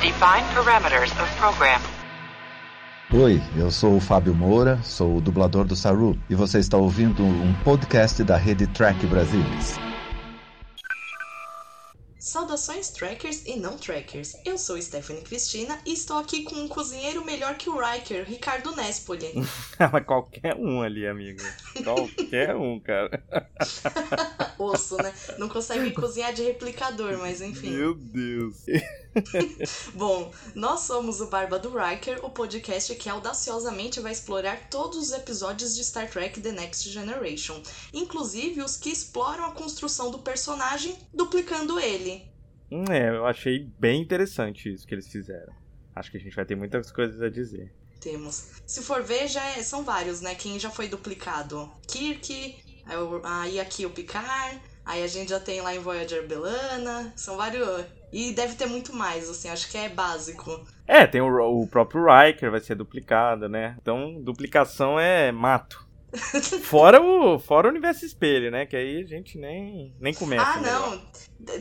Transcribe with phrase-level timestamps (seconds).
[0.00, 1.80] Define parameters of program.
[3.12, 7.24] Oi, eu sou o Fábio Moura, sou o dublador do Saru e você está ouvindo
[7.24, 9.76] um podcast da rede Track Brasilis.
[12.28, 14.34] Saudações trackers e não trackers.
[14.44, 18.76] Eu sou Stephanie Cristina e estou aqui com um cozinheiro melhor que o Riker, Ricardo
[18.76, 19.32] Nespoli.
[19.90, 21.42] Mas qualquer um ali, amigo.
[21.82, 23.24] Qualquer um, cara.
[24.58, 25.10] Osso, né?
[25.38, 27.70] Não consegue cozinhar de replicador, mas enfim.
[27.70, 28.66] Meu Deus.
[29.94, 35.12] Bom, nós somos o Barba do Riker, o podcast que audaciosamente vai explorar todos os
[35.12, 37.62] episódios de Star Trek The Next Generation,
[37.92, 42.22] inclusive os que exploram a construção do personagem, duplicando ele.
[42.70, 45.52] Hum, É, eu achei bem interessante isso que eles fizeram.
[45.94, 47.72] Acho que a gente vai ter muitas coisas a dizer.
[48.00, 48.50] Temos.
[48.66, 50.34] Se for ver, já é- são vários, né?
[50.34, 51.68] Quem já foi duplicado?
[51.88, 52.56] Kirk,
[53.24, 57.84] aí aqui o Picard, aí a gente já tem lá em Voyager Belana, são vários.
[58.10, 60.66] E deve ter muito mais, assim, acho que é básico.
[60.86, 63.76] É, tem o, o próprio Riker, vai ser duplicado, né?
[63.80, 65.86] Então, duplicação é mato.
[66.64, 68.64] Fora o, fora o universo espelho, né?
[68.64, 70.42] Que aí a gente nem, nem começa.
[70.42, 71.02] ah, não,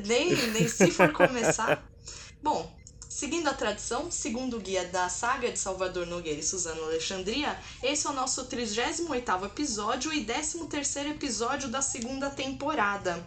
[0.05, 1.83] nem, nem se for começar.
[2.41, 2.76] Bom,
[3.17, 8.05] seguindo a tradição, segundo o guia da saga de Salvador Nogueira e Suzana Alexandria, esse
[8.05, 13.25] é o nosso 38º episódio e 13º episódio da segunda temporada,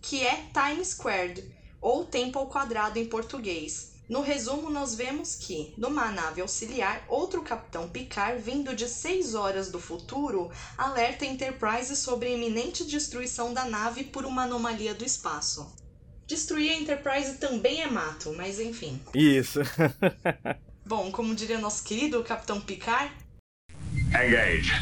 [0.00, 1.44] que é Time Squared,
[1.80, 3.94] ou Tempo ao Quadrado em português.
[4.08, 9.72] No resumo, nós vemos que, numa nave auxiliar, outro capitão Picard, vindo de 6 horas
[9.72, 15.04] do futuro, alerta a Enterprise sobre a iminente destruição da nave por uma anomalia do
[15.04, 15.81] espaço.
[16.32, 18.98] Destruir a Enterprise também é mato, mas enfim.
[19.14, 19.60] Isso.
[20.82, 23.12] Bom, como diria nosso querido Capitão Picard,
[24.08, 24.72] Engage.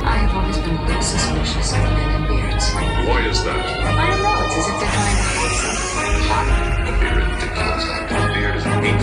[0.00, 2.72] I have always been a bit suspicious of men in beards.
[3.08, 3.58] Why is that?
[3.58, 5.98] I don't know, it's as if they're trying to hide something.
[6.86, 9.02] A beard is ridiculous.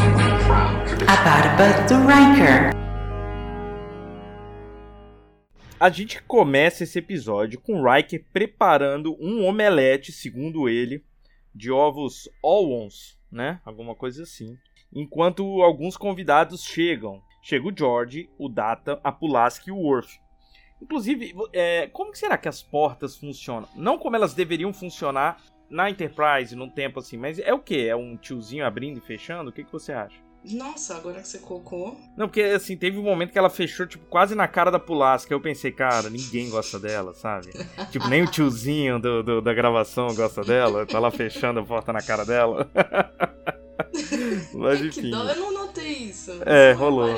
[5.80, 11.02] A gente começa esse episódio com Riker preparando um omelete, segundo ele,
[11.56, 13.62] de ovos Owens, né?
[13.64, 14.58] Alguma coisa assim.
[14.94, 17.22] Enquanto alguns convidados chegam.
[17.42, 20.20] Chega o George, o Data, a Pulaski e o Worf.
[20.82, 23.70] Inclusive, é, como será que as portas funcionam?
[23.74, 27.88] Não como elas deveriam funcionar na Enterprise, num tempo assim, mas é o que?
[27.88, 29.50] É um tiozinho abrindo e fechando?
[29.50, 30.29] O que, que você acha?
[30.44, 31.98] Nossa, agora que você colocou.
[32.16, 35.34] Não, porque assim, teve um momento que ela fechou, tipo, quase na cara da Pulaska.
[35.34, 37.48] Eu pensei, cara, ninguém gosta dela, sabe?
[37.92, 40.86] tipo, nem o tiozinho do, do- da gravação gosta dela.
[40.86, 42.70] Tá lá fechando a porta na cara dela.
[44.54, 46.32] Mas que enfim, dó, eu não notei isso.
[46.46, 47.10] É, rolou.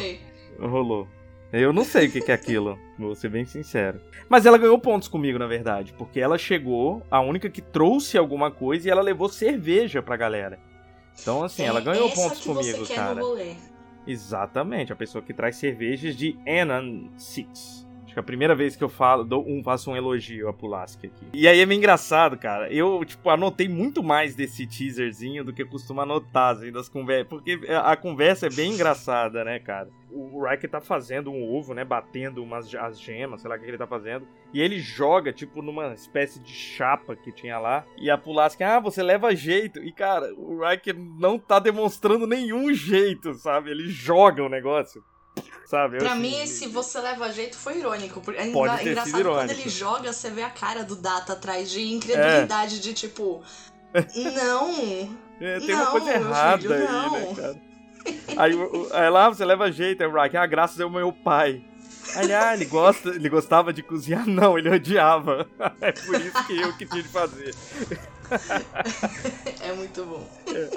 [0.59, 1.07] rolou.
[1.51, 3.99] Eu não sei o que que é aquilo, vou ser bem sincero.
[4.29, 8.49] Mas ela ganhou pontos comigo, na verdade, porque ela chegou, a única que trouxe alguma
[8.49, 10.57] coisa e ela levou cerveja pra galera.
[11.19, 13.21] Então, assim, ela ganhou pontos comigo, cara.
[14.07, 17.87] Exatamente, a pessoa que traz cervejas de Enan Six.
[18.11, 20.53] Acho que é a primeira vez que eu falo, dou um, faço um elogio a
[20.53, 21.27] Pulaski aqui.
[21.31, 22.69] E aí é meio engraçado, cara.
[22.69, 27.29] Eu, tipo, anotei muito mais desse teaserzinho do que eu costumo anotar, assim, das conversas.
[27.29, 29.87] Porque a conversa é bem engraçada, né, cara?
[30.09, 31.85] O Riker tá fazendo um ovo, né?
[31.85, 34.27] Batendo umas as gemas, sei lá o que ele tá fazendo.
[34.53, 37.85] E ele joga, tipo, numa espécie de chapa que tinha lá.
[37.97, 39.81] E a Pulaski, ah, você leva jeito.
[39.81, 43.71] E, cara, o Riker não tá demonstrando nenhum jeito, sabe?
[43.71, 45.01] Ele joga o negócio.
[45.65, 45.99] Sabe?
[45.99, 48.19] Pra assim, mim, esse você leva jeito foi irônico.
[48.19, 49.51] porque É Pode engra- engraçado quando irônico.
[49.61, 53.41] ele joga, você vê a cara do Data atrás de incredulidade, de tipo.
[54.15, 55.09] Não!
[55.41, 57.11] É, tem uma Não, coisa meu errada filho, aí, não.
[57.13, 57.61] né, cara?
[58.37, 58.53] Aí,
[58.91, 61.63] aí lá você leva jeito, aí o Riker, ah, graças ao meu pai.
[62.15, 64.23] Aí, ele, ah, ele, gosta, ele gostava de cozinhar?
[64.29, 65.47] Não, ele odiava.
[65.81, 67.55] É por isso que eu que tinha de fazer.
[69.61, 70.27] É muito bom.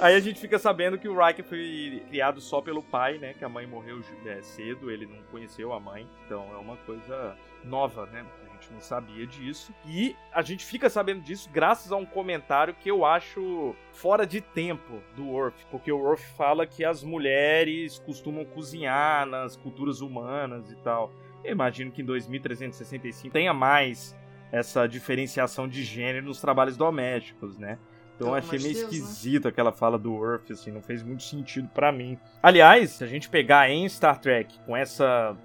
[0.01, 3.33] Aí a gente fica sabendo que o Riker foi criado só pelo pai, né?
[3.33, 6.07] Que a mãe morreu é, cedo, ele não conheceu a mãe.
[6.25, 8.25] Então é uma coisa nova, né?
[8.47, 9.73] A gente não sabia disso.
[9.85, 14.39] E a gente fica sabendo disso graças a um comentário que eu acho fora de
[14.39, 15.65] tempo do Worf.
[15.71, 21.11] Porque o Worf fala que as mulheres costumam cozinhar nas culturas humanas e tal.
[21.43, 24.15] Eu imagino que em 2365 tenha mais
[24.55, 27.77] essa diferenciação de gênero nos trabalhos domésticos, né?
[28.15, 28.97] Então eu achei meio Deus, né?
[28.97, 32.17] esquisito aquela fala do Worf, assim, não fez muito sentido pra mim.
[32.41, 35.35] Aliás, se a gente pegar em Star Trek com essa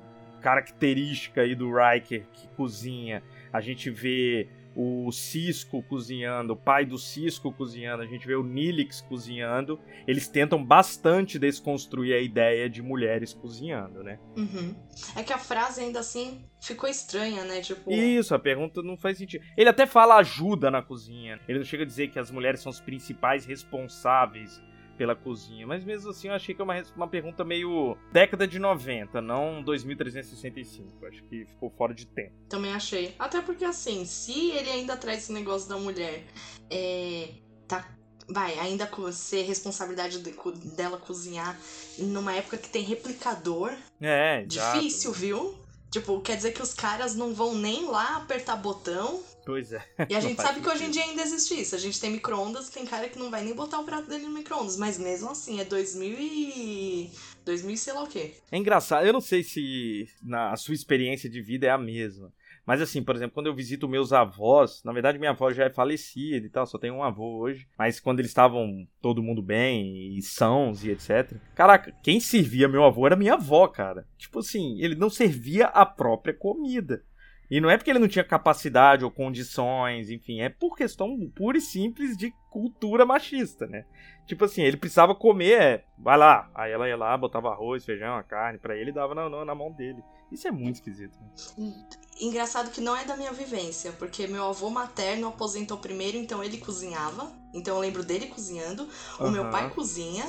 [0.41, 3.23] característica aí do Riker que cozinha,
[3.53, 8.43] a gente vê o Cisco cozinhando, o pai do Cisco cozinhando, a gente vê o
[8.43, 9.81] Nilix cozinhando.
[10.07, 14.19] Eles tentam bastante desconstruir a ideia de mulheres cozinhando, né?
[14.37, 14.75] Uhum.
[15.17, 17.61] É que a frase ainda assim ficou estranha, né?
[17.61, 17.91] Tipo.
[17.91, 19.45] Isso, a pergunta não faz sentido.
[19.57, 21.41] Ele até fala ajuda na cozinha.
[21.49, 24.63] Ele não chega a dizer que as mulheres são os principais responsáveis
[25.01, 25.67] pela cozinha.
[25.67, 29.63] Mas mesmo assim, eu achei que é uma, uma pergunta meio década de 90, não
[29.63, 31.07] 2365.
[31.07, 32.35] Acho que ficou fora de tempo.
[32.51, 33.15] Também achei.
[33.19, 36.23] Até porque, assim, se ele ainda traz esse negócio da mulher,
[36.69, 37.31] é.
[37.67, 37.89] Tá.
[38.29, 40.33] Vai, ainda ser responsabilidade de
[40.77, 41.59] dela cozinhar
[41.99, 43.73] numa época que tem replicador.
[43.99, 44.79] É, exato.
[44.79, 45.59] Difícil, viu?
[45.91, 49.23] Tipo, quer dizer que os caras não vão nem lá apertar botão.
[49.45, 49.85] Pois é.
[50.09, 51.75] E a gente sabe que hoje em dia ainda existe isso.
[51.75, 54.35] A gente tem micro-ondas, tem cara que não vai nem botar o prato dele no
[54.35, 54.77] micro-ondas.
[54.77, 57.11] Mas mesmo assim, é 2000 e...
[57.45, 58.35] 2000 e sei lá o quê.
[58.51, 62.33] É engraçado, eu não sei se na, sua experiência de vida é a mesma.
[62.67, 65.71] Mas assim, por exemplo, quando eu visito meus avós, na verdade minha avó já é
[65.71, 67.67] falecida e tal, só tenho um avô hoje.
[67.77, 71.37] Mas quando eles estavam todo mundo bem e sãos e etc.
[71.55, 74.07] Caraca, quem servia meu avô era minha avó, cara.
[74.17, 77.03] Tipo assim, ele não servia a própria comida.
[77.51, 81.59] E não é porque ele não tinha capacidade ou condições, enfim, é por questão pura
[81.59, 83.85] e simples de cultura machista, né?
[84.25, 86.49] Tipo assim, ele precisava comer, é, vai lá.
[86.55, 89.45] Aí ela ia lá, botava arroz, feijão, a carne pra ele e dava na, na,
[89.45, 90.01] na mão dele.
[90.31, 91.19] Isso é muito esquisito.
[91.59, 91.75] Né?
[92.21, 96.59] Engraçado que não é da minha vivência, porque meu avô materno aposentou primeiro, então ele
[96.59, 97.33] cozinhava.
[97.53, 98.89] Então eu lembro dele cozinhando.
[99.19, 99.51] O meu Aham.
[99.51, 100.25] pai cozinha.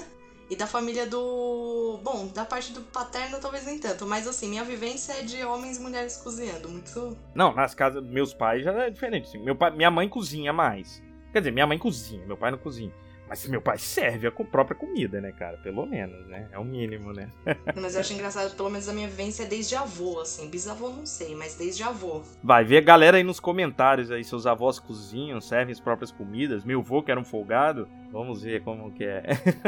[0.51, 1.97] E da família do.
[2.03, 4.05] Bom, da parte do paterno talvez nem tanto.
[4.05, 6.67] Mas assim, minha vivência é de homens e mulheres cozinhando.
[6.67, 7.17] Muito.
[7.33, 9.29] Não, nas casas dos meus pais já é diferente.
[9.29, 9.41] Assim.
[9.41, 11.01] Meu pai, minha mãe cozinha mais.
[11.31, 12.91] Quer dizer, minha mãe cozinha, meu pai não cozinha.
[13.29, 15.55] Mas meu pai serve a própria comida, né, cara?
[15.59, 16.49] Pelo menos, né?
[16.51, 17.29] É o mínimo, né?
[17.81, 20.49] Mas eu acho engraçado, pelo menos a minha vivência é desde avô, assim.
[20.49, 22.23] Bisavô não sei, mas desde avô.
[22.43, 26.65] Vai, vê a galera aí nos comentários aí, seus avós cozinham, servem as próprias comidas.
[26.65, 29.23] Meu avô, que era um folgado, vamos ver como que é.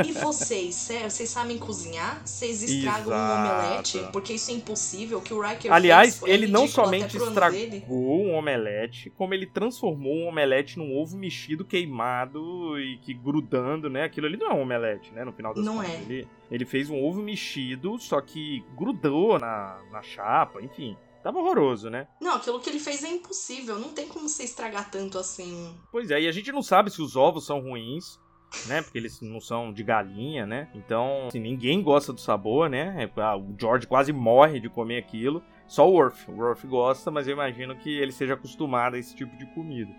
[0.06, 2.22] E vocês, sério, vocês sabem cozinhar?
[2.26, 3.60] Vocês estragam um Exato.
[3.98, 4.12] omelete?
[4.12, 5.22] Porque isso é impossível.
[5.22, 10.28] Que o Riker Aliás, fez ele não somente estragou um omelete, como ele transformou um
[10.28, 14.04] omelete num ovo mexido, queimado e que grudando, né?
[14.04, 15.24] Aquilo ali não é um omelete, né?
[15.24, 15.92] No final das Não contas.
[15.92, 16.02] é.
[16.02, 20.96] Ele, ele fez um ovo mexido, só que grudou na, na chapa, enfim.
[21.24, 22.06] Tava horroroso, né?
[22.20, 23.80] Não, aquilo que ele fez é impossível.
[23.80, 25.74] Não tem como você estragar tanto assim.
[25.90, 28.20] Pois é, e a gente não sabe se os ovos são ruins,
[28.68, 28.82] né?
[28.82, 30.68] Porque eles não são de galinha, né?
[30.74, 32.96] Então, assim, ninguém gosta do sabor, né?
[32.98, 35.44] É, ah, O George quase morre de comer aquilo.
[35.68, 36.30] Só o Worf.
[36.30, 39.92] O Worf gosta, mas eu imagino que ele seja acostumado a esse tipo de comida.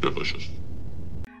[0.00, 0.50] Delicious.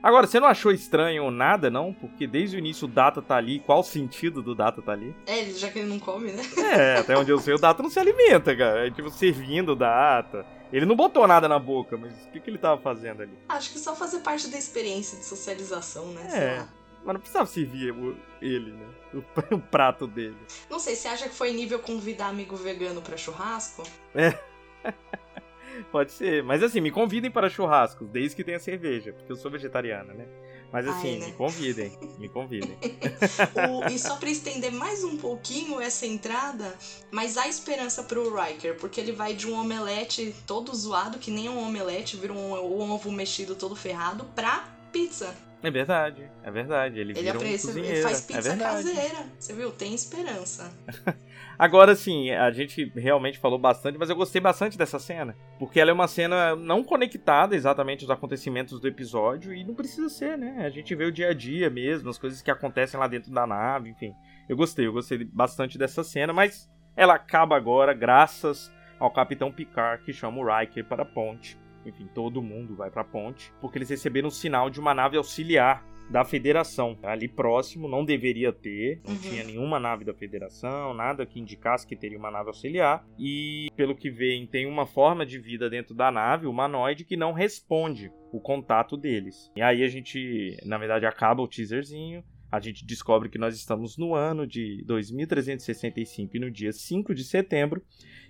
[0.02, 1.90] Agora, você não achou estranho nada, não?
[1.90, 3.60] Porque desde o início o Data tá ali.
[3.60, 5.14] Qual o sentido do Data tá ali?
[5.26, 6.42] É, já que ele não come, né?
[6.58, 8.86] É, até onde eu sei, o Data não se alimenta, cara.
[8.86, 10.44] É tipo, servindo o Data.
[10.74, 13.38] Ele não botou nada na boca, mas o que, que ele tava fazendo ali?
[13.48, 16.28] Acho que só fazer parte da experiência de socialização, né?
[16.32, 16.66] É.
[17.04, 17.94] Mas não precisava servir
[18.42, 18.86] ele, né?
[19.14, 19.18] O,
[19.54, 20.36] o prato dele.
[20.68, 23.84] Não sei, você acha que foi nível convidar amigo vegano pra churrasco?
[25.92, 26.42] Pode ser.
[26.42, 30.26] Mas assim, me convidem para churrascos, desde que tenha cerveja, porque eu sou vegetariana, né?
[30.74, 31.26] Mas assim, Ai, né?
[31.26, 32.76] me convidem, me convidem.
[33.70, 36.74] O- e só pra estender mais um pouquinho essa entrada,
[37.12, 41.48] mas há esperança pro Riker, porque ele vai de um omelete todo zoado, que nem
[41.48, 45.32] um omelete, vira um, um ovo mexido todo ferrado, pra pizza.
[45.62, 46.98] É verdade, é verdade.
[46.98, 48.02] Ele, Ele, vira um apre- ele cozinheiro.
[48.02, 48.84] faz é pizza verdade.
[48.84, 49.26] caseira.
[49.38, 49.70] Você viu?
[49.70, 50.70] Tem esperança.
[51.58, 55.36] Agora sim, a gente realmente falou bastante, mas eu gostei bastante dessa cena.
[55.58, 60.08] Porque ela é uma cena não conectada exatamente aos acontecimentos do episódio e não precisa
[60.08, 60.64] ser, né?
[60.64, 63.46] A gente vê o dia a dia mesmo, as coisas que acontecem lá dentro da
[63.46, 64.14] nave, enfim.
[64.48, 70.04] Eu gostei, eu gostei bastante dessa cena, mas ela acaba agora graças ao Capitão Picard
[70.04, 71.58] que chama o Riker para a ponte.
[71.86, 75.16] Enfim, todo mundo vai para a ponte, porque eles receberam um sinal de uma nave
[75.16, 76.96] auxiliar da Federação.
[77.02, 79.20] Ali próximo não deveria ter, não Uhum.
[79.20, 83.04] tinha nenhuma nave da Federação, nada que indicasse que teria uma nave auxiliar.
[83.18, 87.32] E pelo que veem, tem uma forma de vida dentro da nave, humanoide, que não
[87.32, 89.50] responde o contato deles.
[89.56, 92.22] E aí a gente, na verdade, acaba o teaserzinho.
[92.52, 97.24] A gente descobre que nós estamos no ano de 2365 e no dia 5 de
[97.24, 97.82] setembro.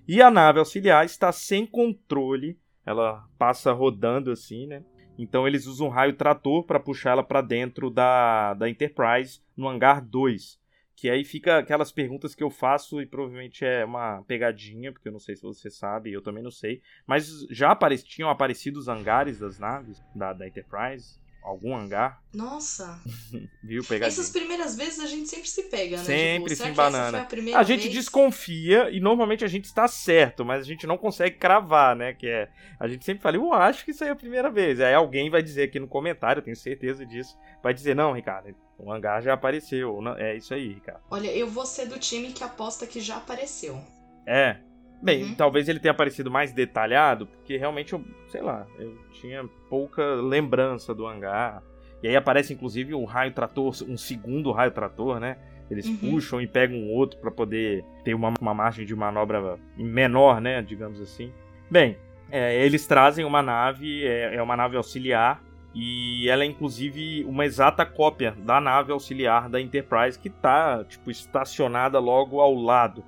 [0.09, 2.59] E a nave auxiliar está sem controle.
[2.87, 4.83] Ela passa rodando assim, né?
[5.19, 9.69] Então eles usam um raio trator para puxar ela para dentro da, da Enterprise no
[9.69, 10.59] hangar 2.
[10.97, 15.13] Que aí fica aquelas perguntas que eu faço e provavelmente é uma pegadinha, porque eu
[15.13, 16.81] não sei se você sabe, eu também não sei.
[17.07, 21.19] Mas já apare tinham aparecido os hangares das naves da, da Enterprise?
[21.45, 22.23] Algum hangar?
[22.33, 22.99] Nossa.
[23.63, 23.85] Viu?
[23.85, 24.09] Pegadinha.
[24.09, 26.03] Essas primeiras vezes a gente sempre se pega, né?
[26.03, 27.27] Sempre tipo, embanana.
[27.29, 27.95] foi a A gente vez?
[27.95, 32.15] desconfia e normalmente a gente está certo, mas a gente não consegue cravar, né?
[32.15, 32.49] Que é.
[32.81, 34.81] A gente sempre fala, eu acho que isso aí é a primeira vez.
[34.81, 37.37] Aí alguém vai dizer aqui no comentário, eu tenho certeza disso.
[37.63, 39.99] Vai dizer, não, Ricardo, o hangar já apareceu.
[40.17, 41.03] É isso aí, Ricardo.
[41.11, 43.79] Olha, eu vou ser do time que aposta que já apareceu.
[44.27, 44.57] É.
[45.05, 45.35] Bem, Uhum.
[45.35, 50.95] talvez ele tenha aparecido mais detalhado, porque realmente eu, sei lá, eu tinha pouca lembrança
[50.95, 51.63] do hangar.
[52.03, 55.37] E aí aparece inclusive um raio trator, um segundo raio trator, né?
[55.71, 55.97] Eles Uhum.
[56.13, 60.63] puxam e pegam um outro para poder ter uma, uma margem de manobra menor, né?
[60.63, 61.31] Digamos assim.
[61.71, 61.99] Bem,
[62.31, 65.43] é, eles trazem uma nave, é, é uma nave auxiliar,
[65.75, 71.11] e ela é inclusive uma exata cópia da nave auxiliar da Enterprise que tá, tipo,
[71.11, 73.05] estacionada logo ao lado.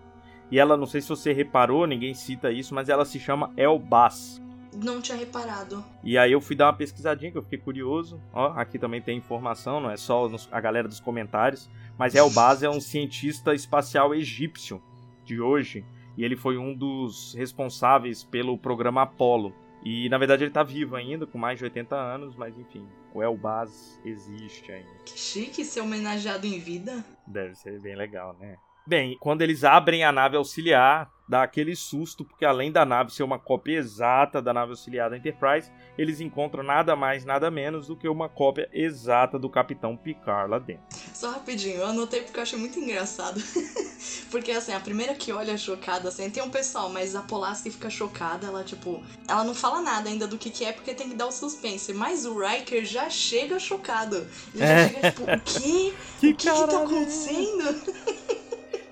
[0.51, 4.41] E ela, não sei se você reparou, ninguém cita isso, mas ela se chama Elbas.
[4.75, 5.83] Não tinha reparado.
[6.05, 8.21] E aí eu fui dar uma pesquisadinha, que eu fiquei curioso.
[8.33, 11.69] Ó, aqui também tem informação, não é só a galera dos comentários.
[11.99, 14.83] Mas Elbaz é um cientista espacial egípcio
[15.25, 15.85] de hoje.
[16.17, 19.55] E ele foi um dos responsáveis pelo programa Apollo.
[19.83, 23.23] E na verdade ele tá vivo ainda, com mais de 80 anos, mas enfim, o
[23.23, 24.91] Elbaz existe ainda.
[25.05, 27.05] Que chique ser homenageado em vida.
[27.27, 28.57] Deve ser bem legal, né?
[28.87, 33.25] Bem, quando eles abrem a nave auxiliar, dá aquele susto, porque além da nave ser
[33.25, 37.97] uma cópia exata da nave auxiliar da Enterprise, eles encontram nada mais, nada menos do
[37.97, 40.85] que uma cópia exata do Capitão Picard lá dentro.
[41.13, 43.43] Só rapidinho, eu anotei porque eu achei muito engraçado.
[44.31, 47.91] porque assim, a primeira que olha chocada, assim, tem um pessoal, mas a Polaski fica
[47.91, 51.17] chocada, ela tipo, ela não fala nada ainda do que que é porque tem que
[51.17, 51.93] dar o suspense.
[51.93, 54.17] Mas o Riker já chega chocado.
[54.55, 54.89] Ele já É.
[54.89, 55.95] chega tipo, o quê?
[56.21, 56.79] Que o que que tá caralho.
[56.87, 57.65] acontecendo?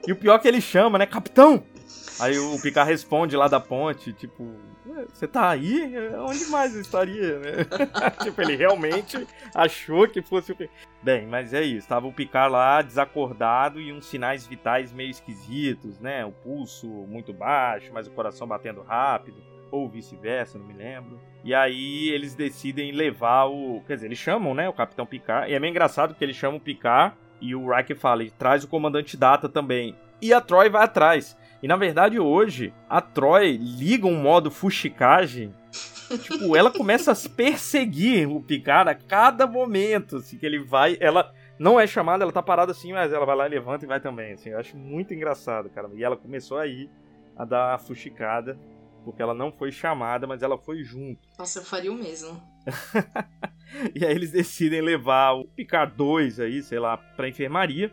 [0.07, 1.07] E o pior é que ele chama, né?
[1.07, 1.63] Capitão!
[2.21, 4.45] Aí o Picard responde lá da ponte, tipo,
[4.87, 5.93] "Ué, você tá aí?
[6.21, 7.51] Onde mais eu estaria, né?
[8.23, 10.57] tipo, ele realmente achou que fosse o.
[11.03, 11.89] Bem, mas é isso.
[11.89, 16.25] Tava o Picard lá desacordado e uns sinais vitais meio esquisitos, né?
[16.25, 19.43] O pulso muito baixo, mas o coração batendo rápido.
[19.71, 21.19] Ou vice-versa, não me lembro.
[21.43, 23.83] E aí eles decidem levar o.
[23.87, 24.69] Quer dizer, eles chamam, né?
[24.69, 25.51] O Capitão Picard.
[25.51, 28.69] E é meio engraçado porque eles chamam o Picard e o Riker fala: traz o
[28.69, 29.95] comandante Data também.
[30.21, 31.37] E a Troy vai atrás.
[31.63, 35.55] E na verdade hoje, a Troy liga um modo fuxicagem.
[36.23, 40.17] tipo, ela começa a perseguir o Picard a cada momento.
[40.17, 40.97] Assim, que ele vai.
[41.01, 43.89] Ela não é chamada, ela tá parada assim, mas ela vai lá e levanta e
[43.89, 44.33] vai também.
[44.33, 45.91] Assim, eu acho muito engraçado, cara.
[45.95, 46.89] E ela começou aí
[47.37, 48.59] a dar a fuxicada.
[49.05, 51.29] Porque ela não foi chamada, mas ela foi junto.
[51.39, 52.41] Nossa, eu faria o mesmo.
[53.95, 57.93] E aí eles decidem levar o Picard 2 aí, sei lá, pra enfermaria.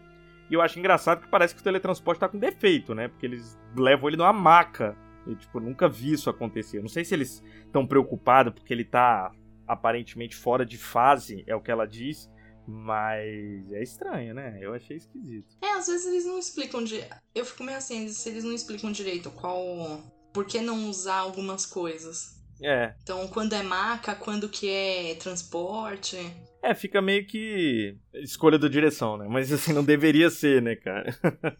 [0.49, 3.07] E eu acho engraçado que parece que o teletransporte tá com defeito, né?
[3.07, 4.95] Porque eles levam ele numa maca.
[5.25, 6.77] Eu, tipo, nunca vi isso acontecer.
[6.77, 9.31] Eu não sei se eles estão preocupados porque ele tá
[9.67, 12.29] aparentemente fora de fase, é o que ela diz.
[12.67, 14.59] Mas é estranho, né?
[14.61, 15.57] Eu achei esquisito.
[15.61, 17.03] É, às vezes eles não explicam de.
[17.33, 20.03] Eu fico meio assim, se eles não explicam direito qual.
[20.31, 22.40] Por que não usar algumas coisas?
[22.61, 26.17] É, Então, quando é maca, quando que é transporte.
[26.61, 29.27] é, fica meio que escolha da direção, né?
[29.29, 31.05] Mas assim, não deveria ser, né, cara?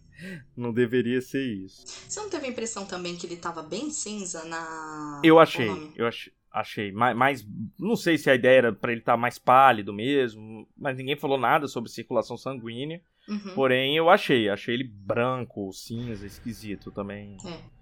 [0.56, 1.84] não deveria ser isso.
[1.88, 5.22] Você não teve a impressão também que ele tava bem cinza na.
[5.24, 6.92] Eu achei, eu ach, achei.
[6.92, 7.48] Mais, mais-
[7.80, 11.38] Não sei se a ideia era pra ele estar mais pálido mesmo, mas ninguém falou
[11.40, 13.02] nada sobre circulação sanguínea.
[13.28, 13.54] Uhum.
[13.56, 14.50] Porém, eu achei.
[14.50, 17.38] Achei ele branco, cinza, esquisito também.
[17.46, 17.81] É.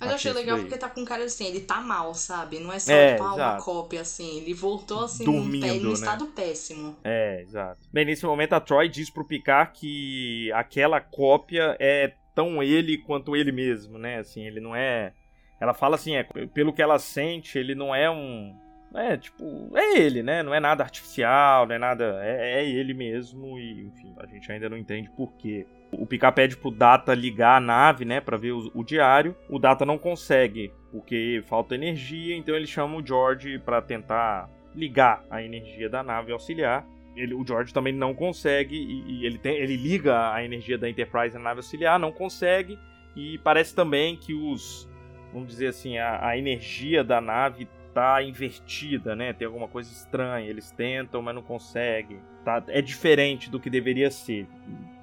[0.00, 2.58] Mas eu Achei legal porque tá com cara assim, ele tá mal, sabe?
[2.58, 3.64] Não é só É, uma exato.
[3.64, 4.38] cópia, assim.
[4.38, 5.92] Ele voltou assim Dormindo, num, pé, num né?
[5.92, 6.96] estado péssimo.
[7.04, 7.80] É, exato.
[7.92, 13.36] Bem, nesse momento a Troy diz pro Picard que aquela cópia é tão ele quanto
[13.36, 14.18] ele mesmo, né?
[14.18, 15.12] Assim, ele não é.
[15.60, 18.54] Ela fala assim, é, pelo que ela sente, ele não é um.
[18.94, 20.42] É, tipo, é ele, né?
[20.42, 22.18] Não é nada artificial, não é nada.
[22.22, 25.66] É, é ele mesmo e, enfim, a gente ainda não entende por quê.
[25.92, 29.36] O Picard pede pro Data ligar a nave, né, pra ver o, o diário.
[29.48, 35.24] O Data não consegue, porque falta energia, então ele chama o George pra tentar ligar
[35.30, 36.86] a energia da nave auxiliar.
[37.16, 40.88] Ele, o George também não consegue e, e ele, tem, ele liga a energia da
[40.88, 42.78] Enterprise na nave auxiliar, não consegue.
[43.14, 44.86] E parece também que os,
[45.32, 47.66] vamos dizer assim, a, a energia da nave
[47.96, 49.32] tá invertida, né?
[49.32, 50.46] Tem alguma coisa estranha.
[50.46, 52.18] Eles tentam, mas não conseguem.
[52.44, 54.46] Tá, é diferente do que deveria ser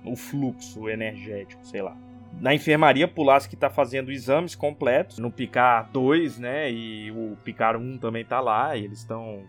[0.06, 1.98] o fluxo energético, sei lá.
[2.40, 6.72] Na enfermaria, Pulaski tá fazendo exames completos no Picard 2, né?
[6.72, 8.78] E o Picard 1 também tá lá.
[8.78, 9.44] Eles estão.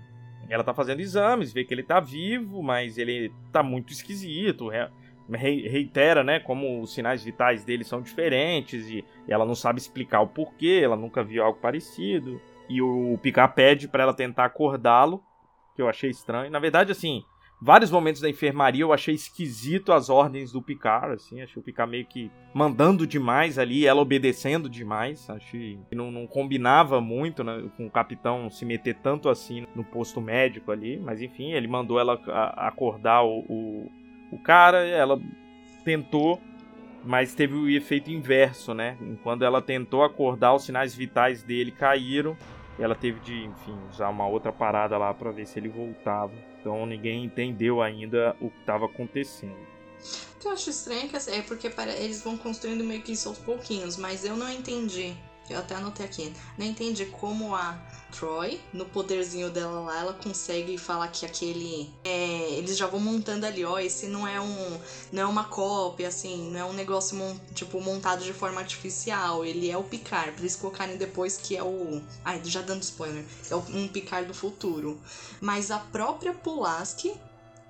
[0.48, 4.68] Ela tá fazendo exames, vê que ele tá vivo, mas ele tá muito esquisito.
[4.68, 6.40] re- Reitera, né?
[6.40, 10.96] Como os sinais vitais dele são diferentes e ela não sabe explicar o porquê, ela
[10.96, 12.40] nunca viu algo parecido.
[12.68, 15.22] E o Picard pede pra ela tentar acordá-lo,
[15.74, 16.50] que eu achei estranho.
[16.50, 17.24] Na verdade, assim,
[17.60, 21.90] vários momentos da enfermaria eu achei esquisito as ordens do Picard, assim, achei o Picard
[21.90, 27.68] meio que mandando demais ali, ela obedecendo demais, achei que não, não combinava muito né,
[27.76, 31.98] com o capitão se meter tanto assim no posto médico ali, mas enfim, ele mandou
[31.98, 32.20] ela
[32.56, 33.90] acordar o, o,
[34.30, 35.18] o cara, ela
[35.84, 36.40] tentou,
[37.02, 42.36] mas teve o efeito inverso, né, quando ela tentou acordar, os sinais vitais dele caíram,
[42.78, 46.32] ela teve de, enfim, usar uma outra parada lá para ver se ele voltava.
[46.60, 49.56] Então ninguém entendeu ainda o que estava acontecendo.
[50.34, 53.38] O que eu acho estranho é, é porque eles vão construindo meio que isso aos
[53.38, 55.14] pouquinhos, mas eu não entendi.
[55.48, 56.32] Eu até anotei aqui.
[56.58, 57.78] Não entendi como a
[58.18, 61.90] Troy, no poderzinho dela lá, ela consegue falar que aquele.
[62.04, 63.78] É, eles já vão montando ali, ó.
[63.78, 64.80] Esse não é um.
[65.12, 67.18] Não é uma cópia, assim, não é um negócio
[67.54, 69.44] tipo montado de forma artificial.
[69.44, 70.32] Ele é o Picard.
[70.32, 72.00] Pra eles colocarem depois que é o.
[72.24, 73.24] Ai, já dando spoiler.
[73.50, 75.00] É um Picard do futuro.
[75.40, 77.12] Mas a própria Pulaski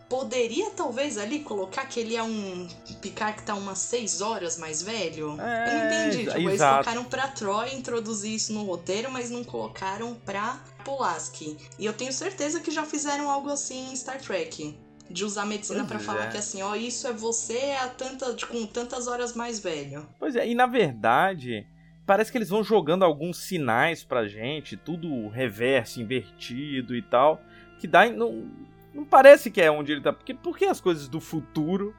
[0.08, 2.68] poderia talvez ali colocar que ele é um
[3.00, 5.36] Picard que tá umas 6 horas mais velho?
[5.40, 6.24] É, eu não entendi.
[6.24, 11.56] Tipo, eles colocaram pra Troy introduzir isso no roteiro, mas não colocaram pra Pulaski.
[11.78, 14.78] E eu tenho certeza que já fizeram algo assim em Star Trek.
[15.10, 16.30] De usar medicina pra Pois falar é.
[16.30, 20.08] que assim, ó, isso é você a tanta, com tantas horas mais velho.
[20.18, 21.66] Pois é, e na verdade,
[22.06, 27.38] parece que eles vão jogando alguns sinais pra gente, tudo reverso, invertido e tal,
[27.78, 28.08] que dá.
[28.08, 28.50] Não,
[28.94, 30.12] não parece que é onde ele tá.
[30.12, 31.94] Porque, porque as coisas do futuro,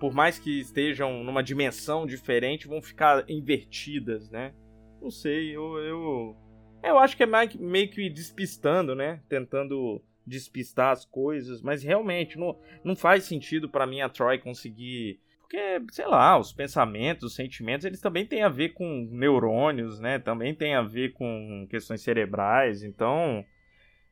[0.00, 4.52] por mais que estejam numa dimensão diferente, vão ficar invertidas, né?
[5.00, 5.78] Não sei, eu.
[5.78, 6.36] Eu,
[6.82, 9.20] eu acho que é meio que despistando, né?
[9.28, 15.20] Tentando despistar as coisas, mas realmente não, não faz sentido pra mim a Troy conseguir
[15.54, 20.18] porque, sei lá, os pensamentos, os sentimentos, eles também têm a ver com neurônios, né?
[20.18, 22.82] Também tem a ver com questões cerebrais.
[22.82, 23.44] Então,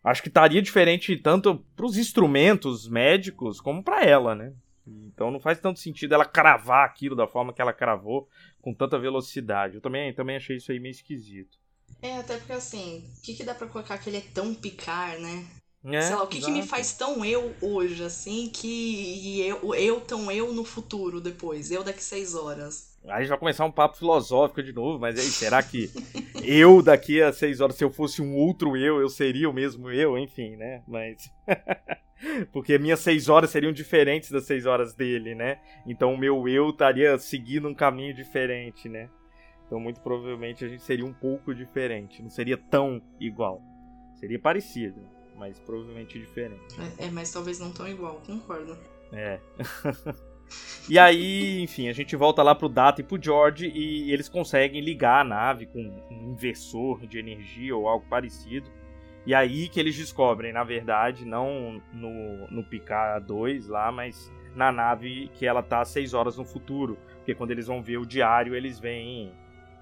[0.02, 4.52] acho que estaria diferente tanto para os instrumentos médicos como para ela, né?
[4.86, 8.28] Então não faz tanto sentido ela cravar aquilo da forma que ela cravou
[8.60, 9.76] com tanta velocidade.
[9.76, 11.58] Eu também, também achei isso aí meio esquisito.
[12.00, 15.20] É, até porque assim, o que, que dá pra colocar que ele é tão Picard,
[15.22, 15.46] né?
[15.84, 19.74] É, Sei lá, o que, que me faz tão eu hoje, assim, que e eu,
[19.74, 22.92] eu tão eu no futuro depois, eu daqui seis horas.
[23.08, 25.90] A gente vai começar um papo filosófico de novo, mas aí, será que
[26.44, 29.90] eu daqui a seis horas, se eu fosse um outro eu, eu seria o mesmo
[29.90, 30.16] eu?
[30.16, 30.82] Enfim, né?
[30.86, 31.28] Mas.
[32.52, 35.58] Porque minhas seis horas seriam diferentes das seis horas dele, né?
[35.84, 39.10] Então o meu eu estaria seguindo um caminho diferente, né?
[39.66, 42.22] Então muito provavelmente a gente seria um pouco diferente.
[42.22, 43.60] Não seria tão igual.
[44.14, 45.00] Seria parecido,
[45.42, 46.80] mas provavelmente diferente.
[46.98, 48.78] É, é, mas talvez não tão igual, concordo.
[49.12, 49.40] É.
[50.88, 54.80] e aí, enfim, a gente volta lá pro Data e pro George e eles conseguem
[54.80, 58.70] ligar a nave com um inversor de energia ou algo parecido.
[59.26, 64.70] E aí que eles descobrem, na verdade, não no, no Picard 2 lá, mas na
[64.70, 66.96] nave que ela tá 6 horas no futuro.
[67.16, 69.32] Porque quando eles vão ver o diário, eles veem.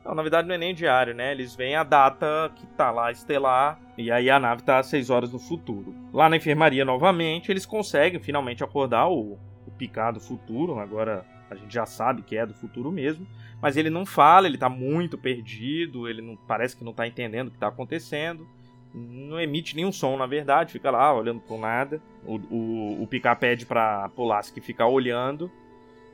[0.05, 1.33] Não, na verdade não é nem diário, né?
[1.33, 3.79] Eles veem a data que tá lá estelar.
[3.99, 5.95] E aí a nave tá 6 horas no futuro.
[6.13, 10.79] Lá na enfermaria novamente, eles conseguem finalmente acordar o, o do futuro.
[10.79, 13.27] Agora a gente já sabe que é do futuro mesmo.
[13.61, 17.49] Mas ele não fala, ele tá muito perdido, ele não parece que não tá entendendo
[17.49, 18.47] o que tá acontecendo.
[18.93, 22.01] Não emite nenhum som, na verdade, fica lá olhando pro nada.
[22.25, 25.51] O, o, o Picard pede pra Pulaski ficar olhando,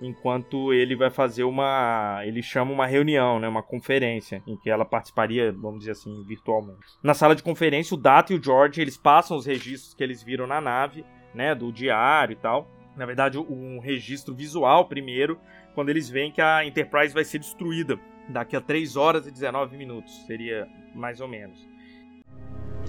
[0.01, 2.21] enquanto ele vai fazer uma.
[2.25, 6.81] Ele chama uma reunião, né, uma conferência, em que ela participaria, vamos dizer assim, virtualmente.
[7.03, 10.23] Na sala de conferência, o Data e o George eles passam os registros que eles
[10.23, 11.05] viram na nave,
[11.35, 12.71] né, do diário e tal.
[12.97, 15.39] Na verdade, um registro visual primeiro,
[15.75, 19.77] quando eles veem que a Enterprise vai ser destruída daqui a 3 horas e 19
[19.77, 21.59] minutos, seria mais ou menos.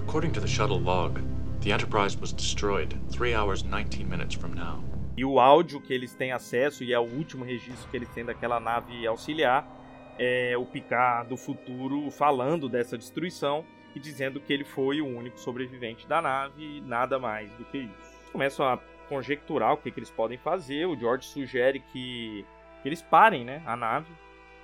[0.00, 1.20] According to the shuttle log,
[1.60, 4.87] the Enterprise was destroyed three hours, 19 minutes from now.
[5.18, 8.24] E o áudio que eles têm acesso, e é o último registro que eles têm
[8.24, 9.66] daquela nave auxiliar,
[10.16, 13.64] é o Picard do futuro falando dessa destruição
[13.96, 18.30] e dizendo que ele foi o único sobrevivente da nave nada mais do que isso.
[18.30, 18.78] Começam a
[19.08, 20.86] conjecturar o que, que eles podem fazer.
[20.86, 22.46] O George sugere que,
[22.80, 24.12] que eles parem né, a nave.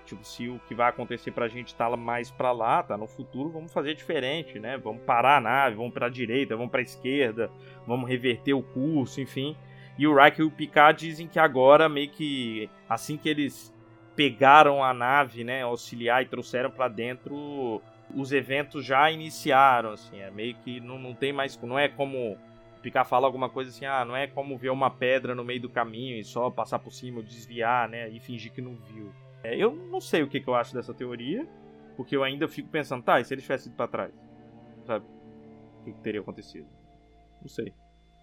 [0.06, 3.50] Tipo, se o que vai acontecer pra gente tá mais pra lá, tá no futuro,
[3.50, 4.78] vamos fazer diferente, né?
[4.78, 7.50] Vamos parar a nave, vamos pra direita, vamos pra esquerda,
[7.84, 9.56] vamos reverter o curso, enfim.
[9.96, 13.72] E o Riker e o Picard dizem que agora, meio que assim que eles
[14.16, 17.80] pegaram a nave, né, auxiliar e trouxeram pra dentro,
[18.14, 22.36] os eventos já iniciaram, assim, é meio que não, não tem mais, não é como
[22.82, 25.68] Picard fala alguma coisa assim, ah, não é como ver uma pedra no meio do
[25.68, 29.12] caminho e só passar por cima, desviar, né, e fingir que não viu.
[29.42, 31.46] É, eu não sei o que, que eu acho dessa teoria,
[31.96, 34.12] porque eu ainda fico pensando, tá, e se eles tivessem ido pra trás?
[34.86, 35.04] Sabe?
[35.80, 36.66] O que, que teria acontecido?
[37.40, 37.72] Não sei.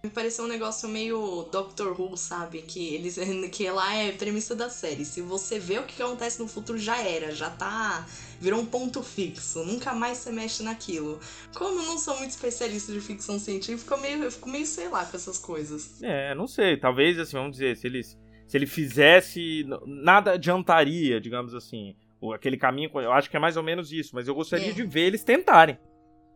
[0.04, 2.60] Me pareceu um negócio meio Doctor Who, sabe?
[2.62, 3.16] Que eles
[3.52, 5.04] que lá é premissa da série.
[5.04, 8.04] Se você vê o que acontece no futuro, já era, já tá.
[8.40, 9.64] Virou um ponto fixo.
[9.64, 11.20] Nunca mais você mexe naquilo.
[11.54, 14.88] Como eu não sou muito especialista de ficção científica, eu, meio, eu fico meio sei
[14.88, 16.02] lá com essas coisas.
[16.02, 16.76] É, não sei.
[16.76, 18.18] Talvez, assim, vamos dizer, se eles.
[18.48, 19.64] Se ele fizesse.
[19.86, 21.94] Nada adiantaria, digamos assim.
[22.34, 22.90] Aquele caminho.
[22.94, 24.10] Eu acho que é mais ou menos isso.
[24.16, 24.72] Mas eu gostaria É.
[24.72, 25.78] de ver eles tentarem.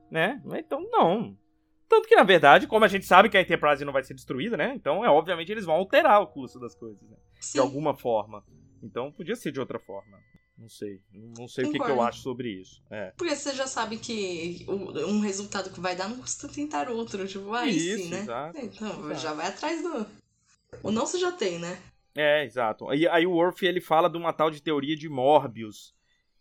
[0.09, 0.41] né?
[0.55, 1.37] Então, não.
[1.89, 4.57] Tanto que, na verdade, como a gente sabe que a Enterprise não vai ser destruída,
[4.57, 4.73] né?
[4.75, 7.17] Então, é obviamente, eles vão alterar o curso das coisas, né?
[7.53, 8.43] De alguma forma.
[8.83, 10.19] Então, podia ser de outra forma.
[10.59, 11.01] Não sei.
[11.39, 12.09] Não sei o que, que eu Concordo.
[12.09, 12.83] acho sobre isso.
[12.91, 13.13] É.
[13.17, 17.27] Porque você já sabe que um resultado que vai dar não custa tentar outro.
[17.29, 18.21] Tipo, aí Isso, sim, né?
[18.21, 19.15] exato, Então, exato.
[19.21, 20.07] já vai atrás do.
[20.83, 21.79] O não você já tem, né?
[22.15, 22.89] É, exato.
[22.89, 25.95] Aí, aí o Worf ele fala de uma tal de teoria de Morbius,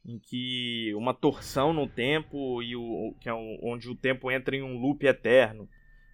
[0.05, 4.55] em que uma torção no tempo e o que é o- onde o tempo entra
[4.55, 5.67] em um loop eterno.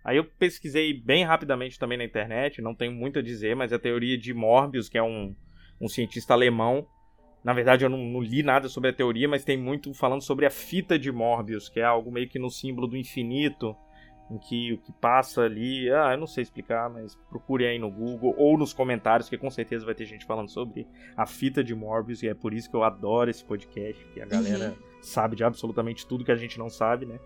[0.04, 3.78] Aí eu pesquisei bem rapidamente também na internet, não tenho muito a dizer, mas a
[3.78, 5.36] teoria de Morbius, que é um,
[5.80, 6.88] um cientista alemão,
[7.44, 10.46] na verdade eu não, não li nada sobre a teoria, mas tem muito falando sobre
[10.46, 13.76] a fita de Morbius, que é algo meio que no símbolo do infinito,
[14.32, 17.91] em que o que passa ali, ah, eu não sei explicar, mas procure aí no
[17.91, 21.76] Google ou nos comentários, que com certeza vai ter gente falando sobre a fita de
[21.76, 25.44] Morbius, e é por isso que eu adoro esse podcast, que a galera sabe de
[25.44, 27.20] absolutamente tudo que a gente não sabe, né?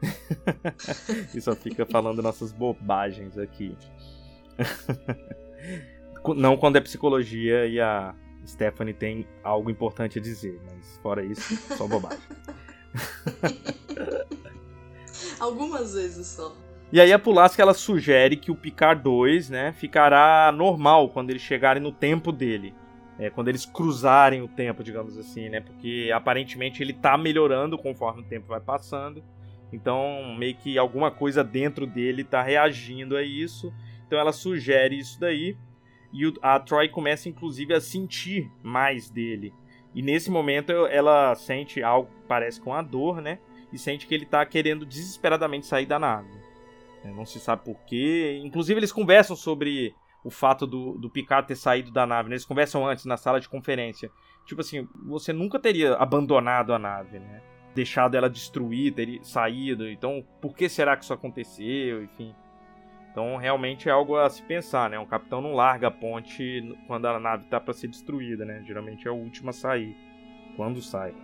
[1.34, 3.76] e só fica falando nossas bobagens aqui.
[6.36, 8.14] não quando é psicologia e a
[8.46, 12.18] Stephanie tem algo importante a dizer, mas fora isso, só bobagem.
[15.40, 16.54] Algumas vezes só.
[16.92, 21.42] E aí a Pulaski ela sugere que o Picard 2, né, ficará normal quando eles
[21.42, 22.74] chegarem no tempo dele.
[23.18, 25.60] É, quando eles cruzarem o tempo, digamos assim, né?
[25.60, 29.24] Porque aparentemente ele tá melhorando conforme o tempo vai passando.
[29.72, 33.72] Então, meio que alguma coisa dentro dele tá reagindo a isso.
[34.06, 35.56] Então ela sugere isso daí.
[36.12, 39.52] E a Troy começa, inclusive, a sentir mais dele.
[39.94, 43.38] E nesse momento ela sente algo que parece com a dor, né?
[43.76, 46.30] E sente que ele tá querendo desesperadamente sair da nave.
[47.04, 48.40] É, Não se sabe porquê.
[48.42, 52.28] Inclusive, eles conversam sobre o fato do, do Picard ter saído da nave.
[52.30, 52.34] né?
[52.34, 54.10] Eles conversam antes na sala de conferência.
[54.46, 57.42] Tipo assim, você nunca teria abandonado a nave, né?
[57.74, 59.88] Deixado ela destruir, teria saído.
[59.90, 62.02] Então, por que será que isso aconteceu?
[62.02, 62.34] Enfim.
[63.12, 64.98] Então, realmente é algo a se pensar, né?
[64.98, 68.62] Um capitão não larga a ponte quando a nave tá para ser destruída, né?
[68.66, 69.94] Geralmente é o último a sair.
[70.56, 71.14] Quando sai.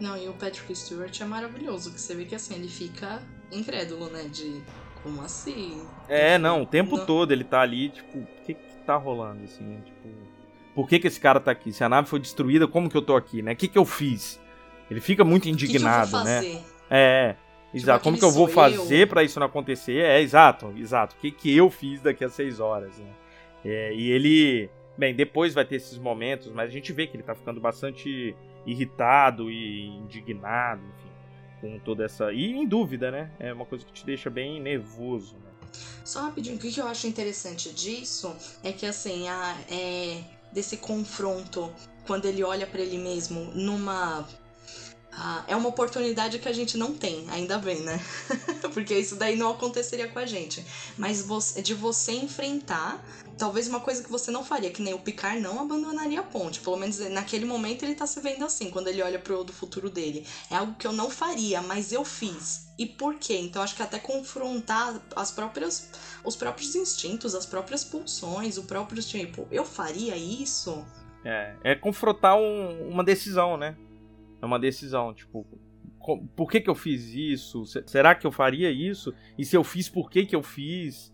[0.00, 4.08] Não, e o Patrick Stewart é maravilhoso, que você vê que assim, ele fica incrédulo,
[4.08, 4.24] né?
[4.24, 4.62] De
[5.02, 5.82] como assim?
[6.08, 7.06] É, não, o tempo Não.
[7.06, 9.80] todo ele tá ali, tipo, o que que tá rolando, assim, né?
[9.84, 10.08] Tipo,
[10.74, 11.72] por que que esse cara tá aqui?
[11.72, 13.52] Se a nave foi destruída, como que eu tô aqui, né?
[13.52, 14.40] O que que eu fiz?
[14.90, 16.62] Ele fica muito O que, que indignado, né?
[16.90, 17.36] É,
[17.72, 18.02] exato.
[18.02, 19.98] Como que eu vou fazer pra isso não acontecer?
[19.98, 21.14] É, exato, exato.
[21.16, 23.10] O que que eu fiz daqui a seis horas, né?
[23.64, 27.22] É, e ele, bem, depois vai ter esses momentos, mas a gente vê que ele
[27.22, 28.34] tá ficando bastante
[28.66, 31.10] irritado e indignado, enfim,
[31.60, 32.32] com toda essa...
[32.32, 33.30] E em dúvida, né?
[33.38, 35.50] É uma coisa que te deixa bem nervoso, né?
[36.04, 41.72] Só rapidinho, o que eu acho interessante disso é que assim, a, é, desse confronto,
[42.06, 44.26] quando ele olha pra ele mesmo numa.
[45.22, 48.00] Ah, é uma oportunidade que a gente não tem, ainda bem, né?
[48.72, 50.64] Porque isso daí não aconteceria com a gente.
[50.96, 53.04] Mas você- de você enfrentar,
[53.36, 56.60] talvez uma coisa que você não faria, que nem o Picard não abandonaria a ponte.
[56.60, 59.90] Pelo menos naquele momento ele tá se vendo assim, quando ele olha pro do futuro
[59.90, 60.26] dele.
[60.50, 62.68] É algo que eu não faria, mas eu fiz.
[62.78, 63.36] E por quê?
[63.36, 65.90] Então acho que até confrontar as próprias
[66.24, 70.82] os próprios instintos, as próprias pulsões, o próprio tipo, eu faria isso?
[71.22, 73.76] É, é confrontar um- uma decisão, né?
[74.42, 75.46] É uma decisão, tipo,
[76.34, 77.64] por que que eu fiz isso?
[77.66, 79.12] Se- Será que eu faria isso?
[79.38, 81.12] E se eu fiz, por que que eu fiz?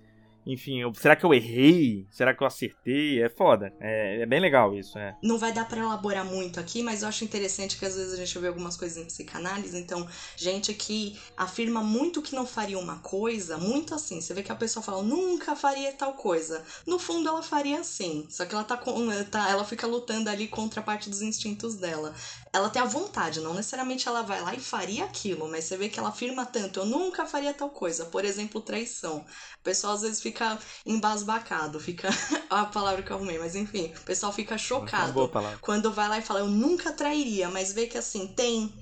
[0.48, 2.06] Enfim, eu- será que eu errei?
[2.08, 3.20] Será que eu acertei?
[3.20, 3.72] É foda.
[3.80, 5.12] É, é bem legal isso, é.
[5.20, 8.16] Não vai dar pra elaborar muito aqui, mas eu acho interessante que às vezes a
[8.16, 12.98] gente vê algumas coisas em psicanálise, então, gente que afirma muito que não faria uma
[13.00, 16.62] coisa, muito assim, você vê que a pessoa fala, nunca faria tal coisa.
[16.86, 20.46] No fundo ela faria assim, só que ela tá, com, tá ela fica lutando ali
[20.46, 22.14] contra a parte dos instintos dela.
[22.56, 25.88] Ela tem a vontade, não necessariamente ela vai lá e faria aquilo, mas você vê
[25.88, 28.06] que ela afirma tanto, eu nunca faria tal coisa.
[28.06, 29.18] Por exemplo, traição.
[29.60, 32.08] O pessoal às vezes fica embasbacado, fica
[32.50, 35.58] a palavra que eu arrumei, mas enfim, o pessoal fica Uma chocado boa palavra.
[35.60, 38.72] quando vai lá e fala, eu nunca trairia, mas vê que assim, tem.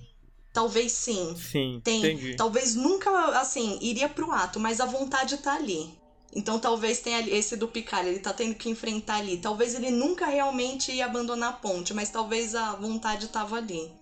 [0.53, 1.35] Talvez sim.
[1.37, 2.13] Sim, Tem.
[2.13, 2.37] entendi.
[2.37, 3.11] Talvez nunca,
[3.41, 6.04] assim, iria pro ato, mas a vontade tá ali.
[6.35, 9.37] Então talvez tenha esse do Picard, ele tá tendo que enfrentar ali.
[9.37, 13.93] Talvez ele nunca realmente ia abandonar a ponte, mas talvez a vontade tava ali.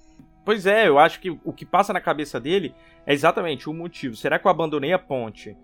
[0.45, 2.75] Pois é, eu acho que o que passa na cabeça dele
[3.07, 4.17] é exatamente o motivo.
[4.17, 5.57] Será que eu abandonei a ponte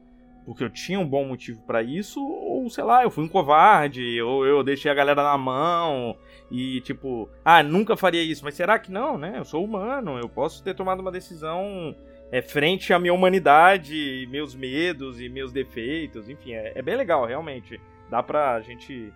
[0.48, 2.24] porque eu tinha um bom motivo pra isso?
[2.24, 6.16] Ou, sei lá, eu fui um covarde, ou eu deixei a galera na mão
[6.50, 8.42] e, tipo, ah, nunca faria isso.
[8.44, 9.35] Mas será que não, né?
[9.37, 11.94] Eu sou humano, eu posso ter tomado uma decisão
[12.31, 17.25] é, frente à minha humanidade, meus medos e meus defeitos, enfim, é, é bem legal,
[17.25, 17.81] realmente.
[18.11, 19.12] Dá pra gente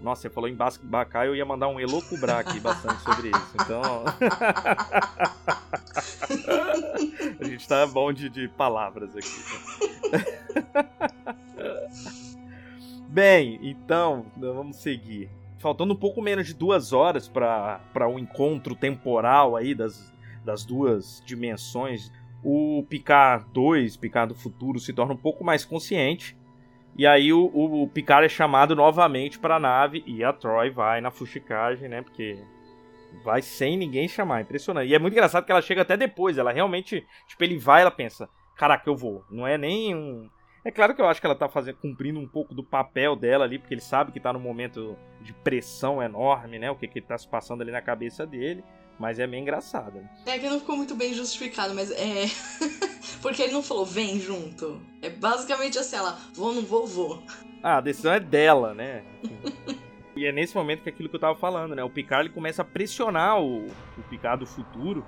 [0.00, 3.52] Nossa, você falou em Bacá, eu ia mandar um elocubrar aqui bastante sobre isso.
[3.54, 4.04] Então.
[7.40, 9.26] a gente tá bom de, de palavras aqui.
[13.08, 15.30] Bem, então, vamos seguir.
[15.58, 20.12] Faltando um pouco menos de duas horas para um encontro temporal aí das,
[20.44, 22.12] das duas dimensões,
[22.48, 26.36] o Picard 2, Picard do futuro, se torna um pouco mais consciente
[26.96, 30.70] e aí o, o, o Picard é chamado novamente para a nave e a Troy
[30.70, 32.00] vai na fuxicagem, né?
[32.00, 32.38] Porque
[33.22, 34.88] vai sem ninguém chamar, impressionante.
[34.88, 37.90] E é muito engraçado que ela chega até depois, ela realmente, tipo, ele vai, ela
[37.90, 39.24] pensa, caraca, eu vou.
[39.30, 40.30] Não é nem um
[40.64, 43.44] é claro que eu acho que ela tá fazendo, cumprindo um pouco do papel dela
[43.44, 46.68] ali, porque ele sabe que tá num momento de pressão enorme, né?
[46.68, 48.64] O que que tá se passando ali na cabeça dele.
[48.98, 50.08] Mas é meio engraçado.
[50.24, 52.26] É que não ficou muito bem justificado, mas é.
[53.20, 54.80] Porque ele não falou vem junto.
[55.02, 57.22] É basicamente assim, ela, vou, não vou, vou.
[57.62, 59.04] Ah, a decisão é dela, né?
[60.16, 61.84] e é nesse momento que é aquilo que eu tava falando, né?
[61.84, 65.04] O Picard ele começa a pressionar o, o Picard do futuro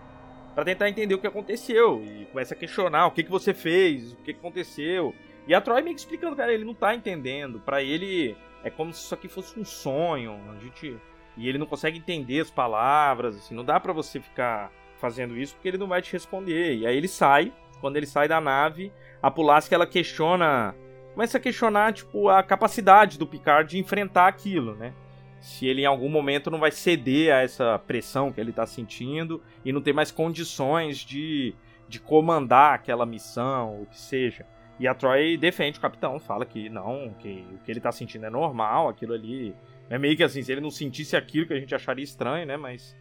[0.54, 2.04] para tentar entender o que aconteceu.
[2.04, 5.14] E começa a questionar o que, que você fez, o que, que aconteceu.
[5.46, 7.58] E a Troy meio que explicando, cara, ele não tá entendendo.
[7.60, 10.38] para ele é como se isso aqui fosse um sonho.
[10.50, 10.98] A gente
[11.38, 15.54] e ele não consegue entender as palavras, assim, não dá para você ficar fazendo isso
[15.54, 16.76] porque ele não vai te responder.
[16.76, 20.74] E aí ele sai, quando ele sai da nave, a Pulaski ela questiona,
[21.14, 24.92] começa a questionar tipo a capacidade do Picard de enfrentar aquilo, né?
[25.40, 29.40] Se ele em algum momento não vai ceder a essa pressão que ele tá sentindo
[29.64, 31.54] e não ter mais condições de,
[31.88, 34.44] de comandar aquela missão, o que seja.
[34.80, 38.26] E a Troy defende o capitão, fala que não, que o que ele tá sentindo
[38.26, 39.54] é normal, aquilo ali
[39.90, 42.56] é meio que assim, se ele não sentisse aquilo que a gente acharia estranho, né?
[42.56, 42.96] Mas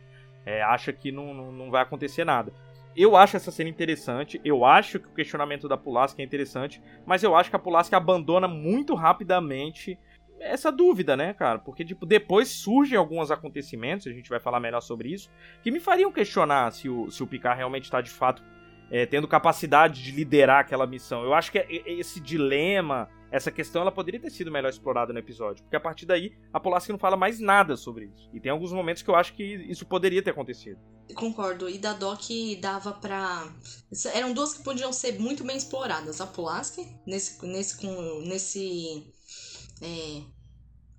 [0.45, 2.54] é, acha que não, não, não, vai acontecer nada.
[2.95, 7.21] Eu acho essa cena interessante, eu acho que o questionamento da Pulaski é interessante, mas
[7.21, 10.00] eu acho que a Pulaski abandona muito rapidamente
[10.39, 11.60] essa dúvida, né, cara?
[11.60, 15.30] Porque, tipo, depois surgem alguns acontecimentos, a gente vai falar melhor sobre isso,
[15.62, 18.43] que me fariam questionar se o, se o Picard realmente está de fato
[18.91, 21.23] é, tendo capacidade de liderar aquela missão.
[21.23, 25.12] Eu acho que é, é, esse dilema, essa questão, ela poderia ter sido melhor explorada
[25.12, 28.30] no episódio, porque a partir daí a Pulaski não fala mais nada sobre isso.
[28.34, 30.80] E tem alguns momentos que eu acho que isso poderia ter acontecido.
[31.15, 31.69] Concordo.
[31.69, 32.21] E da Doc
[32.60, 33.47] dava pra.
[34.13, 36.19] Eram duas que podiam ser muito bem exploradas.
[36.19, 37.45] A Pulaski, nesse.
[37.45, 39.13] nesse, com, nesse
[39.82, 40.21] é...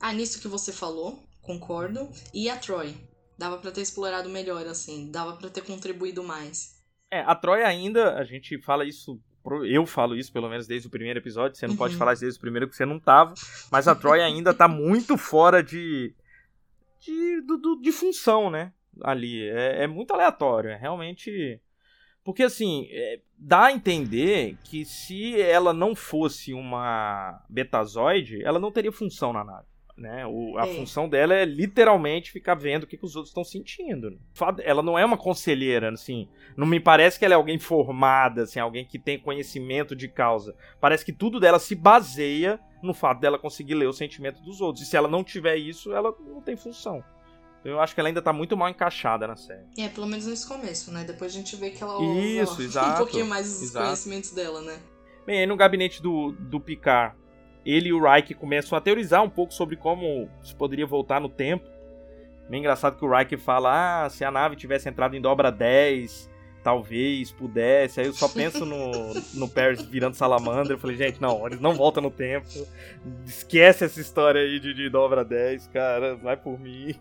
[0.00, 2.08] Ah, nisso que você falou, concordo.
[2.32, 2.94] E a Troy.
[3.36, 5.10] Dava para ter explorado melhor, assim.
[5.10, 6.77] Dava para ter contribuído mais.
[7.10, 9.20] É, a Troy ainda, a gente fala isso,
[9.66, 11.78] eu falo isso pelo menos desde o primeiro episódio, você não uhum.
[11.78, 13.34] pode falar isso desde o primeiro porque você não tava,
[13.72, 16.14] mas a Troy ainda tá muito fora de
[17.00, 21.60] de, de, de função, né, ali, é, é, muito aleatório, é realmente...
[22.24, 28.70] Porque assim, é, dá a entender que se ela não fosse uma betazoide, ela não
[28.70, 29.66] teria função na nave.
[29.98, 30.24] Né?
[30.26, 30.74] O, a é.
[30.74, 34.16] função dela é literalmente ficar vendo o que, que os outros estão sentindo.
[34.62, 36.28] Ela não é uma conselheira, assim.
[36.56, 40.54] Não me parece que ela é alguém formada, assim, alguém que tem conhecimento de causa.
[40.80, 44.86] Parece que tudo dela se baseia no fato dela conseguir ler o sentimento dos outros.
[44.86, 47.02] E se ela não tiver isso, ela não tem função.
[47.60, 49.64] Então, eu acho que ela ainda tá muito mal encaixada na série.
[49.76, 51.02] É, pelo menos nesse começo, né?
[51.02, 53.86] Depois a gente vê que ela usa exato, um pouquinho mais os exato.
[53.86, 54.78] conhecimentos dela, né?
[55.26, 57.16] Bem, aí no gabinete do, do Picard,
[57.64, 61.28] ele e o Reich começam a teorizar um pouco sobre como se poderia voltar no
[61.28, 61.66] tempo.
[62.48, 66.30] Bem engraçado que o Reich fala: ah, se a nave tivesse entrado em dobra 10,
[66.62, 68.00] talvez pudesse.
[68.00, 70.74] Aí eu só penso no, no Paris virando salamandra.
[70.74, 72.46] Eu falei, gente, não, eles não voltam no tempo.
[73.24, 76.16] Esquece essa história aí de, de dobra 10, cara.
[76.16, 76.94] Vai por mim.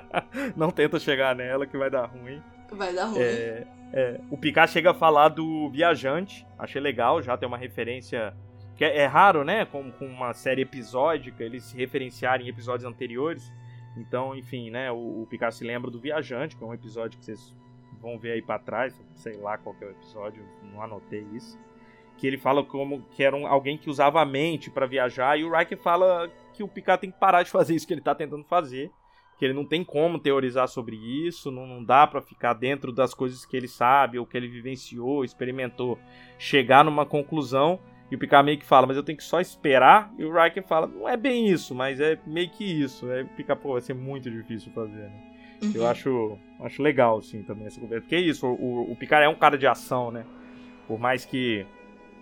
[0.56, 2.42] não tenta chegar nela que vai dar ruim.
[2.72, 3.20] Vai dar ruim.
[3.20, 4.20] É, é.
[4.30, 6.46] O Picard chega a falar do viajante.
[6.58, 8.34] Achei legal, já tem uma referência
[8.76, 9.64] que é, é raro, né?
[9.64, 13.52] Com, com, uma série episódica, eles se referenciarem em episódios anteriores.
[13.96, 14.92] Então, enfim, né?
[14.92, 17.54] O, o Picard se lembra do Viajante, que é um episódio que vocês
[18.00, 19.00] vão ver aí para trás.
[19.14, 21.58] Sei lá qual é o episódio, não anotei isso.
[22.18, 25.38] Que ele fala como que era um, alguém que usava a mente para viajar.
[25.38, 28.02] E o Riker fala que o Picard tem que parar de fazer isso que ele
[28.02, 28.90] tá tentando fazer.
[29.38, 33.12] Que ele não tem como teorizar sobre isso, não, não dá para ficar dentro das
[33.12, 35.98] coisas que ele sabe, ou que ele vivenciou, experimentou,
[36.38, 37.78] chegar numa conclusão
[38.10, 40.12] e o Picard meio que fala, mas eu tenho que só esperar.
[40.18, 43.10] E o Riker fala, não é bem isso, mas é meio que isso.
[43.10, 45.12] Aí o Picard, pô, vai ser muito difícil fazer, né?
[45.62, 45.72] Uhum.
[45.74, 48.02] Eu acho, acho legal, assim, também essa conversa.
[48.02, 50.24] Porque é isso, o, o Picard é um cara de ação, né?
[50.86, 51.66] Por mais que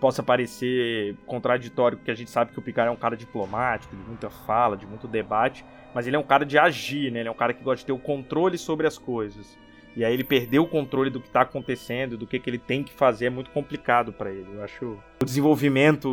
[0.01, 4.03] possa parecer contraditório, porque a gente sabe que o Picard é um cara diplomático, de
[4.03, 7.21] muita fala, de muito debate, mas ele é um cara de agir, né?
[7.21, 9.59] Ele é um cara que gosta de ter o controle sobre as coisas.
[9.97, 12.83] E aí ele perdeu o controle do que está acontecendo, do que, que ele tem
[12.83, 14.47] que fazer, é muito complicado para ele.
[14.55, 16.09] Eu acho o desenvolvimento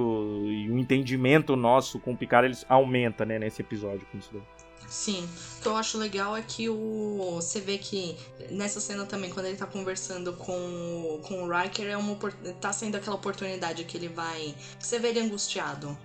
[0.45, 4.43] e o entendimento nosso com o Picard eles aumenta, né, nesse episódio com isso daí.
[4.87, 5.27] Sim.
[5.57, 8.17] O que eu acho legal é que o você vê que
[8.51, 12.17] nessa cena também, quando ele tá conversando com, com o Riker, é uma,
[12.59, 14.53] tá sendo aquela oportunidade que ele vai.
[14.77, 15.97] Você vê ele angustiado.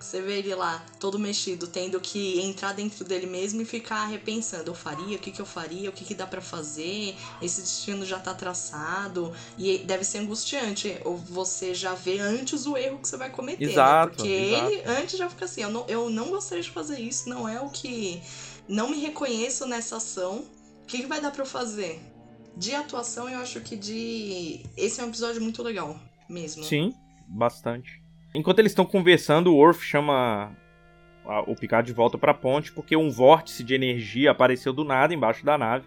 [0.00, 4.70] Você vê ele lá, todo mexido, tendo que entrar dentro dele mesmo e ficar repensando.
[4.70, 5.16] Eu faria?
[5.16, 5.90] O que, que eu faria?
[5.90, 7.14] O que, que dá pra fazer?
[7.42, 9.32] Esse destino já tá traçado.
[9.58, 10.96] E deve ser angustiante.
[11.04, 13.66] Ou você já vê antes o erro que você vai cometer.
[13.66, 13.72] né?
[13.72, 14.72] Exato, Porque exato.
[14.72, 17.60] ele antes já fica assim: eu não, eu não gostaria de fazer isso, não é
[17.60, 18.22] o que.
[18.66, 20.44] Não me reconheço nessa ação.
[20.82, 22.00] O que, que vai dar pra eu fazer?
[22.56, 24.64] De atuação, eu acho que de.
[24.76, 26.64] Esse é um episódio muito legal, mesmo.
[26.64, 26.94] Sim,
[27.28, 27.99] bastante.
[28.34, 30.56] Enquanto eles estão conversando, o Worf chama
[31.24, 35.12] a- o Picard de volta pra ponte porque um vórtice de energia apareceu do nada
[35.12, 35.86] embaixo da nave.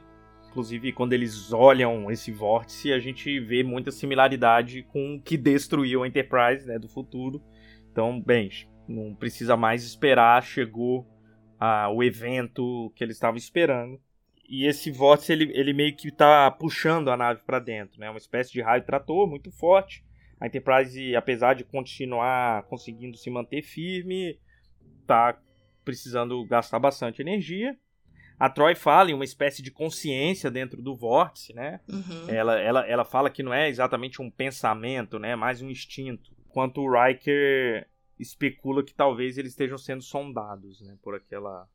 [0.50, 6.04] Inclusive, quando eles olham esse vórtice, a gente vê muita similaridade com o que destruiu
[6.04, 7.42] a Enterprise né, do futuro.
[7.92, 8.50] Então, bem,
[8.88, 11.08] não precisa mais esperar, chegou
[11.60, 14.00] ah, o evento que eles estavam esperando.
[14.48, 18.10] E esse vórtice, ele, ele meio que tá puxando a nave pra dentro, né?
[18.10, 20.04] Uma espécie de raio trator muito forte.
[20.44, 24.38] A Enterprise, apesar de continuar conseguindo se manter firme,
[25.08, 25.40] tá
[25.86, 27.78] precisando gastar bastante energia.
[28.38, 31.80] A Troy fala em uma espécie de consciência dentro do vórtice, né?
[31.88, 32.28] Uhum.
[32.28, 35.34] Ela, ela, ela fala que não é exatamente um pensamento, né?
[35.34, 36.36] Mais um instinto.
[36.50, 37.88] Enquanto o Riker
[38.20, 40.98] especula que talvez eles estejam sendo sondados, né?
[41.02, 41.70] Por aquela,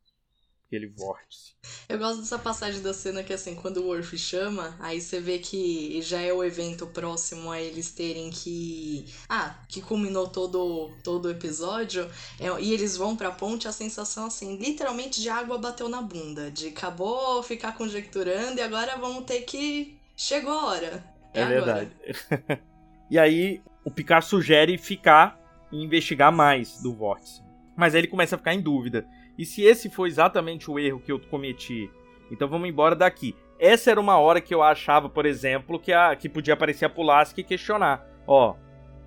[0.69, 1.55] aquele vórtice.
[1.89, 5.39] Eu gosto dessa passagem da cena que, assim, quando o Worf chama, aí você vê
[5.39, 9.07] que já é o evento próximo a eles terem que.
[9.29, 12.09] Ah, que culminou todo, todo o episódio.
[12.39, 16.51] é- e eles vão pra ponte, a sensação, assim, literalmente de água bateu na bunda.
[16.51, 19.99] De acabou ficar conjecturando e agora vamos ter que.
[20.17, 21.05] Chegou a hora.
[21.33, 21.85] É, agora.
[21.85, 22.61] verdade.
[23.11, 25.39] e aí o Picard sugere ficar
[25.73, 27.43] e investigar mais do vórtice.
[27.77, 29.07] Mas aí ele começa a ficar em dúvida.
[29.39, 31.89] E se esse foi exatamente o erro que eu cometi?
[32.31, 33.37] Então vamos embora daqui.
[33.59, 36.91] Essa era uma hora que eu achava, por exemplo, que, a, que podia aparecer a
[36.91, 38.05] Pulaski e questionar.
[38.27, 38.57] Ó,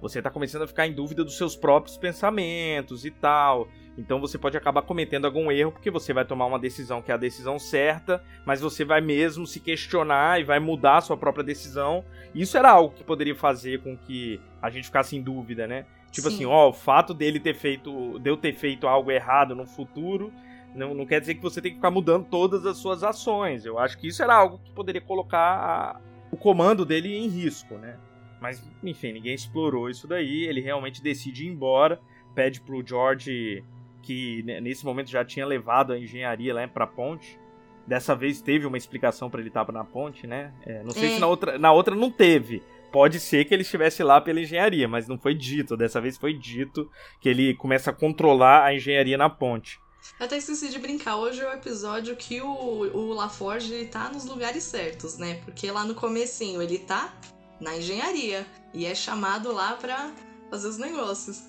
[0.01, 3.67] você tá começando a ficar em dúvida dos seus próprios pensamentos e tal.
[3.97, 7.13] Então você pode acabar cometendo algum erro porque você vai tomar uma decisão que é
[7.13, 11.43] a decisão certa, mas você vai mesmo se questionar e vai mudar a sua própria
[11.43, 12.03] decisão.
[12.33, 15.85] Isso era algo que poderia fazer com que a gente ficasse em dúvida, né?
[16.11, 16.35] Tipo Sim.
[16.35, 20.31] assim, ó, o fato dele ter feito, de eu ter feito algo errado no futuro,
[20.75, 23.65] não, não quer dizer que você tem que ficar mudando todas as suas ações.
[23.65, 27.75] Eu acho que isso era algo que poderia colocar a- o comando dele em risco,
[27.75, 27.97] né?
[28.41, 30.43] Mas, enfim, ninguém explorou isso daí.
[30.45, 31.99] Ele realmente decide ir embora,
[32.35, 33.63] pede pro George
[34.01, 37.39] que nesse momento já tinha levado a engenharia lá pra ponte.
[37.85, 40.51] Dessa vez teve uma explicação pra ele estar na ponte, né?
[40.65, 41.13] É, não sei É.
[41.15, 42.63] se na outra, na outra não teve.
[42.91, 45.77] Pode ser que ele estivesse lá pela engenharia, mas não foi dito.
[45.77, 46.89] Dessa vez foi dito
[47.21, 49.79] que ele começa a controlar a engenharia na ponte.
[50.19, 51.15] Eu até esqueci de brincar.
[51.15, 55.39] Hoje é o episódio que o, o LaForge ele tá nos lugares certos, né?
[55.45, 57.13] Porque lá no comecinho ele tá
[57.59, 60.11] na engenharia e é chamado lá pra
[60.49, 61.43] fazer os negócios.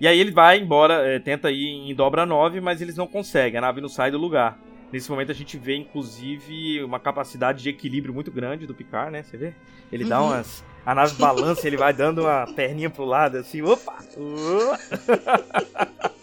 [0.00, 3.58] E aí ele vai embora, é, tenta ir em dobra 9, mas eles não conseguem,
[3.58, 4.58] a nave não sai do lugar.
[4.92, 9.22] Nesse momento a gente vê, inclusive, uma capacidade de equilíbrio muito grande do Picard, né?
[9.22, 9.52] Você vê?
[9.92, 10.28] Ele dá Uhum.
[10.28, 10.64] umas.
[10.84, 13.96] A nave balança, ele vai dando uma perninha pro lado, assim, opa!
[14.16, 14.78] opa.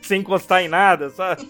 [0.00, 1.46] Sem encostar em nada, sabe?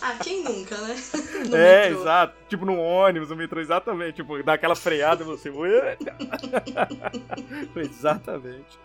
[0.00, 0.94] Ah, quem nunca, né?
[1.50, 2.00] No é, metrô.
[2.02, 2.34] exato.
[2.48, 4.14] Tipo no ônibus, no metrô, exatamente.
[4.14, 5.50] Tipo, dá aquela freada e você.
[7.74, 8.78] Exatamente.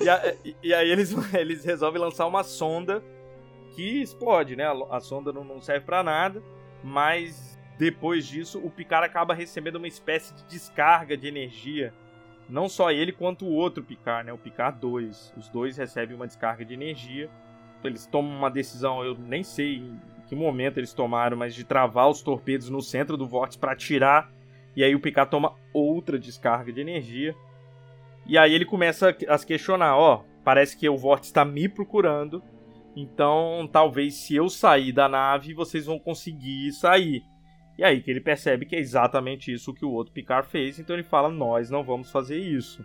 [0.00, 3.02] e, a- e aí eles, eles resolvem lançar uma sonda
[3.78, 4.64] que explode, né?
[4.90, 6.42] A, sonda não, não serve pra nada,
[6.82, 11.94] mas depois disso o Picard acaba recebendo uma espécie de descarga de energia.
[12.48, 14.32] Não só ele quanto o outro Picard, né?
[14.32, 15.34] O Picard 2.
[15.36, 17.30] Os dois recebem uma descarga de energia.
[17.84, 22.08] Eles tomam uma decisão, eu nem sei em que momento eles tomaram, mas de travar
[22.08, 24.28] os torpedos no centro do vórtice para tirar.
[24.74, 27.32] E aí o Picard toma outra descarga de energia.
[28.26, 32.42] E aí ele começa a se questionar, ó, parece que o vórtice está me procurando.
[32.96, 37.22] Então, talvez se eu sair da nave, vocês vão conseguir sair.
[37.78, 40.96] E aí que ele percebe que é exatamente isso que o outro Picard fez, então
[40.96, 42.84] ele fala: "Nós não vamos fazer isso".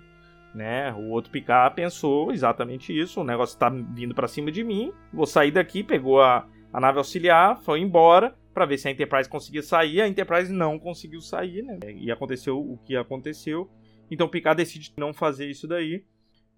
[0.54, 0.94] Né?
[0.94, 5.26] O outro Picard pensou exatamente isso, o negócio tá vindo para cima de mim, vou
[5.26, 9.64] sair daqui, pegou a, a nave auxiliar, foi embora para ver se a Enterprise conseguia
[9.64, 11.80] sair, a Enterprise não conseguiu sair, né?
[11.96, 13.68] E aconteceu o que aconteceu.
[14.12, 16.06] Então o Picard decide não fazer isso daí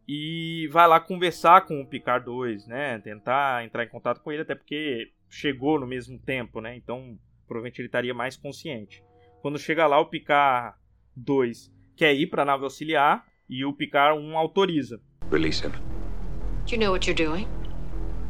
[0.07, 2.99] e vai lá conversar com o Picard 2, né?
[2.99, 6.75] Tentar entrar em contato com ele, até porque chegou no mesmo tempo, né?
[6.75, 9.03] Então provavelmente ele estaria mais consciente.
[9.41, 10.75] Quando chega lá, o Picard
[11.15, 14.99] 2 quer ir para a nave auxiliar e o Picard 1 autoriza.
[15.31, 15.71] Release him.
[15.71, 17.47] Do you know what you're doing?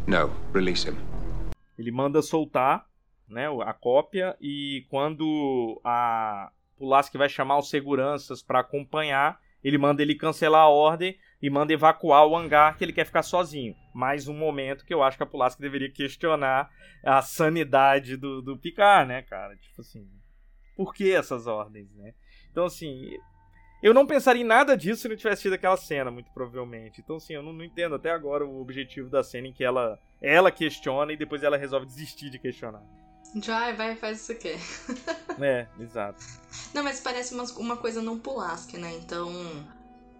[0.07, 0.95] No, release him.
[1.77, 2.85] Ele manda soltar,
[3.27, 10.01] né, a cópia e quando a Pulaski vai chamar os seguranças para acompanhar, ele manda
[10.01, 13.75] ele cancelar a ordem e manda evacuar o hangar que ele quer ficar sozinho.
[13.93, 16.69] Mais um momento que eu acho que a Pulaski deveria questionar
[17.03, 19.55] a sanidade do, do Picard, né, cara?
[19.57, 20.07] Tipo assim,
[20.75, 22.13] por que essas ordens, né?
[22.51, 23.17] Então, assim,
[23.83, 27.01] eu não pensaria em nada disso se não tivesse tido aquela cena, muito provavelmente.
[27.01, 29.99] Então, assim, eu não, não, entendo até agora o objetivo da cena em que ela,
[30.21, 32.83] ela questiona e depois ela resolve desistir de questionar.
[33.41, 35.43] Já, vai, faz o que você quer.
[35.43, 36.23] é, exato.
[36.73, 38.93] Não, mas parece uma, uma coisa não Pulaski, né?
[38.95, 39.29] Então,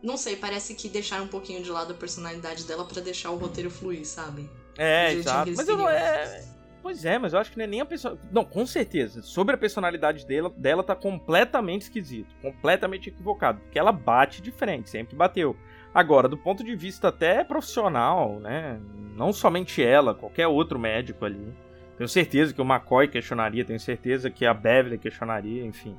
[0.02, 3.38] não sei, parece que deixaram um pouquinho de lado a personalidade dela para deixar o
[3.38, 4.50] roteiro fluir, sabe?
[4.78, 5.52] É, exato.
[5.56, 5.90] Mas eu não.
[5.90, 6.44] É...
[6.82, 8.16] Pois é, mas eu acho que não é nem a pessoa.
[8.32, 9.24] Não, com certeza.
[9.24, 12.36] Sobre a personalidade dela, dela tá completamente esquisito.
[12.44, 13.60] Completamente equivocado.
[13.62, 15.58] Porque ela bate de frente, sempre bateu.
[15.92, 18.80] Agora, do ponto de vista até profissional, né?
[19.16, 21.52] Não somente ela, qualquer outro médico ali.
[21.98, 25.98] Tenho certeza que o McCoy questionaria, tenho certeza que a Beverly questionaria, enfim.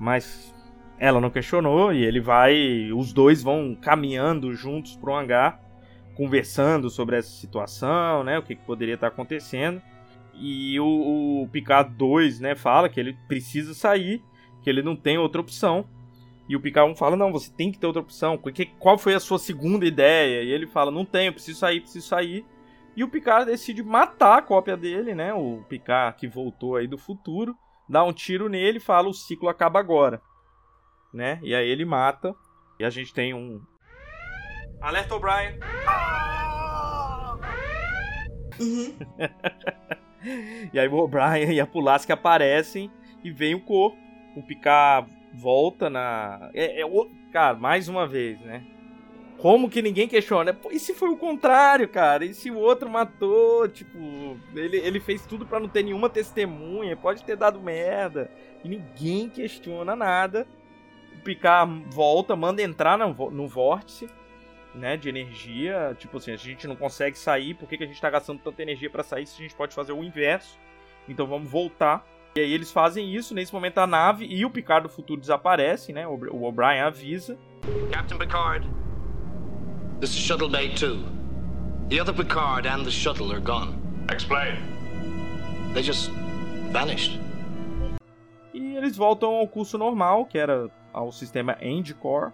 [0.00, 0.52] Mas
[0.98, 2.90] ela não questionou e ele vai.
[2.92, 5.60] Os dois vão caminhando juntos pro hangar,
[6.14, 8.38] conversando sobre essa situação, né?
[8.38, 9.80] O que, que poderia estar acontecendo.
[10.34, 14.22] E o, o Picard 2, né, fala que ele precisa sair,
[14.62, 15.84] que ele não tem outra opção.
[16.48, 18.40] E o Picard 1 fala: Não, você tem que ter outra opção.
[18.78, 20.42] Qual foi a sua segunda ideia?
[20.42, 22.44] E ele fala: Não tenho, preciso sair, preciso sair.
[22.96, 25.32] E o Picard decide matar a cópia dele, né?
[25.32, 27.54] O Picard que voltou aí do futuro,
[27.88, 30.22] dá um tiro nele e fala: O ciclo acaba agora.
[31.12, 31.38] Né?
[31.42, 32.34] E aí ele mata.
[32.78, 33.60] E a gente tem um.
[34.80, 35.58] Alerta O'Brien!
[38.60, 38.94] Uhum.
[40.72, 42.90] e aí o O'Brien e a Pulaski aparecem
[43.24, 43.98] e vem o corpo.
[44.36, 46.50] O Picard volta na.
[46.54, 46.84] É, é,
[47.32, 48.64] cara, mais uma vez, né?
[49.38, 50.52] Como que ninguém questiona?
[50.52, 52.24] Pô, e se foi o contrário, cara?
[52.24, 53.68] E se o outro matou?
[53.68, 58.28] Tipo, ele, ele fez tudo para não ter nenhuma testemunha, pode ter dado merda.
[58.64, 60.44] E ninguém questiona nada.
[61.18, 64.08] O Picard volta, manda entrar no, no vórtice
[64.72, 65.96] né, de energia.
[65.98, 68.62] Tipo assim, a gente não consegue sair, por que, que a gente tá gastando tanta
[68.62, 70.56] energia para sair se a gente pode fazer o inverso?
[71.08, 72.06] Então vamos voltar.
[72.36, 75.92] E aí eles fazem isso, nesse momento a nave e o Picard do futuro desaparece,
[75.92, 76.06] né?
[76.06, 77.36] O O'Brien avisa.
[77.90, 78.68] Captain Picard,
[80.00, 81.18] this is Shuttle Day 2.
[81.88, 83.76] The other Picard and the shuttle are gone.
[84.12, 84.56] Explain.
[85.74, 86.10] They just
[86.70, 87.18] vanished.
[88.54, 92.32] E eles voltam ao curso normal, que era ao sistema Endcore.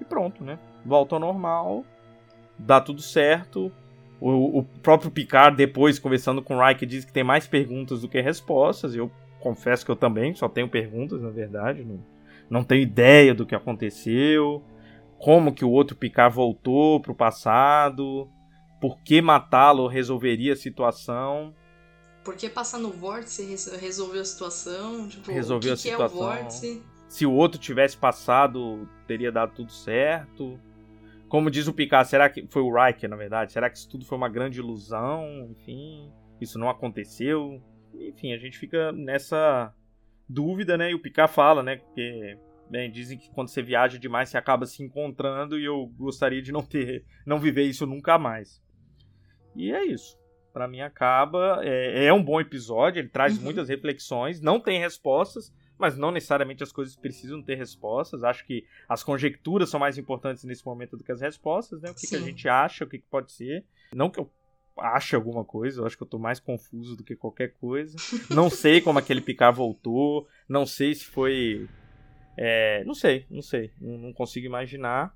[0.00, 0.58] E pronto, né?
[0.84, 1.84] volta ao normal,
[2.58, 3.72] dá tudo certo.
[4.20, 8.08] O, o próprio Picard, depois, conversando com o Riker, diz que tem mais perguntas do
[8.08, 8.94] que respostas.
[8.94, 11.84] Eu confesso que eu também só tenho perguntas, na verdade.
[11.84, 11.98] Não,
[12.48, 14.62] não tenho ideia do que aconteceu.
[15.18, 18.28] Como que o outro Picard voltou pro passado.
[18.80, 21.54] Por que matá-lo resolveria a situação.
[22.24, 25.08] Por que passar no vórtice resolveu a situação?
[25.08, 26.18] Tipo, resolveu o que a situação.
[26.18, 26.82] Que é o vórtice?
[27.12, 30.58] Se o outro tivesse passado, teria dado tudo certo.
[31.28, 33.52] Como diz o Picard, será que foi o Riker, na verdade?
[33.52, 35.46] Será que isso tudo foi uma grande ilusão?
[35.50, 36.10] Enfim,
[36.40, 37.62] isso não aconteceu.
[37.92, 39.74] Enfim, a gente fica nessa
[40.26, 40.90] dúvida, né?
[40.90, 41.76] E o Picard fala, né?
[41.76, 42.38] Porque
[42.70, 46.50] bem, dizem que quando você viaja demais você acaba se encontrando e eu gostaria de
[46.50, 48.58] não ter, não viver isso nunca mais.
[49.54, 50.18] E é isso.
[50.50, 53.44] Para mim acaba, é, é, um bom episódio, ele traz uhum.
[53.44, 55.52] muitas reflexões, não tem respostas,
[55.82, 58.22] mas não necessariamente as coisas precisam ter respostas.
[58.22, 61.90] Acho que as conjecturas são mais importantes nesse momento do que as respostas, né?
[61.90, 63.64] O que, que a gente acha, o que, que pode ser.
[63.92, 64.30] Não que eu
[64.78, 67.96] ache alguma coisa, eu acho que eu tô mais confuso do que qualquer coisa.
[68.30, 71.68] não sei como aquele Picard voltou, não sei se foi.
[72.36, 75.12] É, não sei, não sei, não, não consigo imaginar.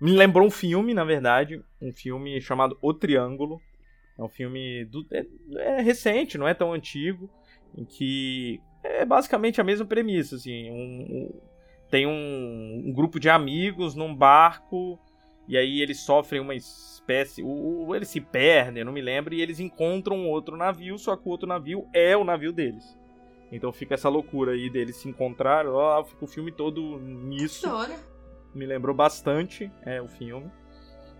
[0.00, 3.62] Me lembrou um filme, na verdade, um filme chamado O Triângulo.
[4.18, 5.24] É um filme do, é,
[5.56, 7.30] é recente, não é tão antigo,
[7.76, 10.70] em que é basicamente a mesma premissa, assim.
[10.70, 11.40] Um, um,
[11.90, 14.98] tem um, um, grupo de amigos num barco
[15.48, 17.42] e aí eles sofrem uma espécie.
[17.42, 21.26] O, eles se perdem, eu não me lembro, e eles encontram outro navio, só que
[21.26, 22.96] o outro navio é o navio deles.
[23.50, 27.66] Então fica essa loucura aí deles se encontrar, ó, fica o filme todo nisso.
[27.66, 27.96] História.
[28.54, 30.50] Me lembrou bastante é, o filme.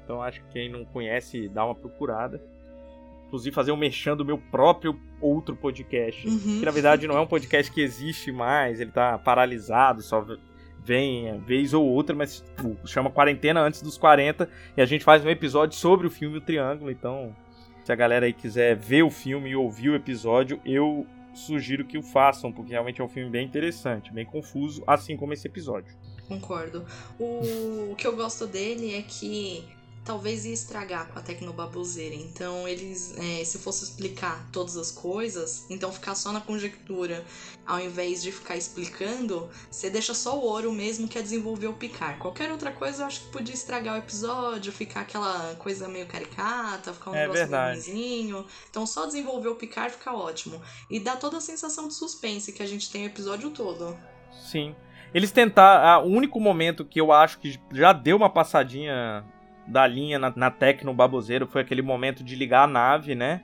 [0.04, 2.42] Então acho que quem não conhece, dá uma procurada
[3.34, 6.26] inclusive fazer um mexendo do meu próprio outro podcast.
[6.26, 6.60] Uhum.
[6.60, 10.24] Que na verdade não é um podcast que existe mais, ele tá paralisado, só
[10.84, 15.04] vem é, vez ou outra, mas tipo, chama Quarentena Antes dos 40 e a gente
[15.04, 16.90] faz um episódio sobre o filme O Triângulo.
[16.92, 17.34] Então,
[17.82, 21.04] se a galera aí quiser ver o filme e ouvir o episódio, eu
[21.34, 25.32] sugiro que o façam, porque realmente é um filme bem interessante, bem confuso, assim como
[25.32, 25.92] esse episódio.
[26.28, 26.84] Concordo.
[27.18, 29.64] O, o que eu gosto dele é que
[30.04, 32.14] talvez ia estragar com a tecnobaboseira.
[32.14, 37.24] Então, eles, é, se fosse explicar todas as coisas, então ficar só na conjectura,
[37.66, 41.72] ao invés de ficar explicando, você deixa só o ouro mesmo que é desenvolver o
[41.72, 42.18] picar.
[42.18, 46.92] Qualquer outra coisa eu acho que podia estragar o episódio, ficar aquela coisa meio caricata,
[46.92, 47.42] ficar um É negócio.
[48.70, 50.60] Então, só desenvolver o picar fica ótimo.
[50.90, 53.96] E dá toda a sensação de suspense que a gente tem o episódio todo.
[54.50, 54.74] Sim.
[55.14, 56.06] Eles tentaram.
[56.06, 59.24] O único momento que eu acho que já deu uma passadinha
[59.66, 63.40] da linha na, na Tecno Baboseiro foi aquele momento de ligar a nave, né?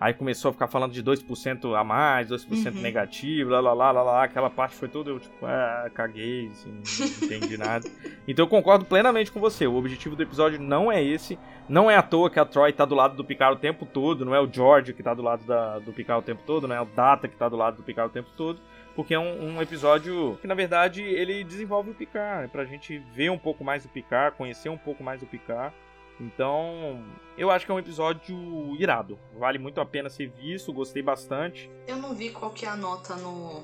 [0.00, 2.80] Aí começou a ficar falando de 2% a mais, 2% Uhum.
[2.82, 4.24] negativo, lá, lá, lá, lá, lá.
[4.24, 7.88] Aquela parte foi toda, eu, tipo, ah, caguei, assim, não entendi nada.
[8.26, 9.64] Então eu concordo plenamente com você.
[9.66, 11.38] O objetivo do episódio não é esse.
[11.68, 14.24] Não é à toa que a Troy tá do lado do Picard o tempo todo.
[14.24, 16.66] Não é o George que tá do lado da- do Picard o tempo todo.
[16.66, 18.60] Não é o Data que tá do lado do Picard o tempo todo.
[18.94, 22.44] Porque é um, um episódio que, na verdade, ele desenvolve o Picard.
[22.44, 25.74] É pra gente ver um pouco mais do Picard, conhecer um pouco mais do Picard.
[26.20, 27.02] Então,
[27.36, 28.36] eu acho que é um episódio
[28.78, 29.18] irado.
[29.38, 31.70] Vale muito a pena ser visto, gostei bastante.
[31.86, 33.62] Eu não vi qual que é a nota no.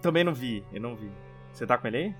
[0.00, 1.10] Também não vi, eu não vi.
[1.52, 2.14] Você tá com ele aí?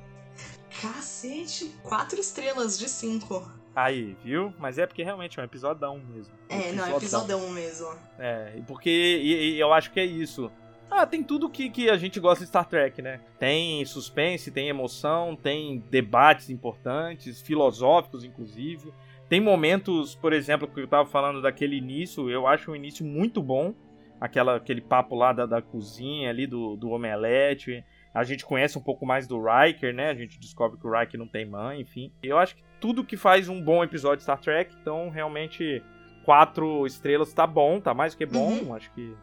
[0.81, 1.75] Cacete!
[1.83, 3.49] Quatro estrelas de cinco.
[3.75, 4.53] Aí, viu?
[4.59, 6.33] Mas é porque realmente é um episódio mesmo.
[6.49, 7.89] É, não, é episodão mesmo.
[8.19, 10.51] É, porque e- e eu acho que é isso.
[10.91, 13.21] Ah, tem tudo que, que a gente gosta de Star Trek, né?
[13.39, 18.93] Tem suspense, tem emoção, tem debates importantes, filosóficos, inclusive.
[19.29, 23.43] Tem momentos, por exemplo, que eu tava falando daquele início, eu acho um início muito
[23.43, 23.75] bom.
[24.21, 27.85] Aquela, aquele papo lá da, da cozinha ali, do, do omelete.
[28.15, 30.11] A gente conhece um pouco mais do Riker, né?
[30.11, 32.13] A gente descobre que o Riker não tem mãe, enfim.
[32.23, 35.83] Eu acho que tudo que faz um bom episódio de Star Trek, então realmente
[36.25, 38.53] quatro estrelas tá bom, tá mais do que bom.
[38.53, 38.75] Uhum.
[38.75, 39.15] Acho que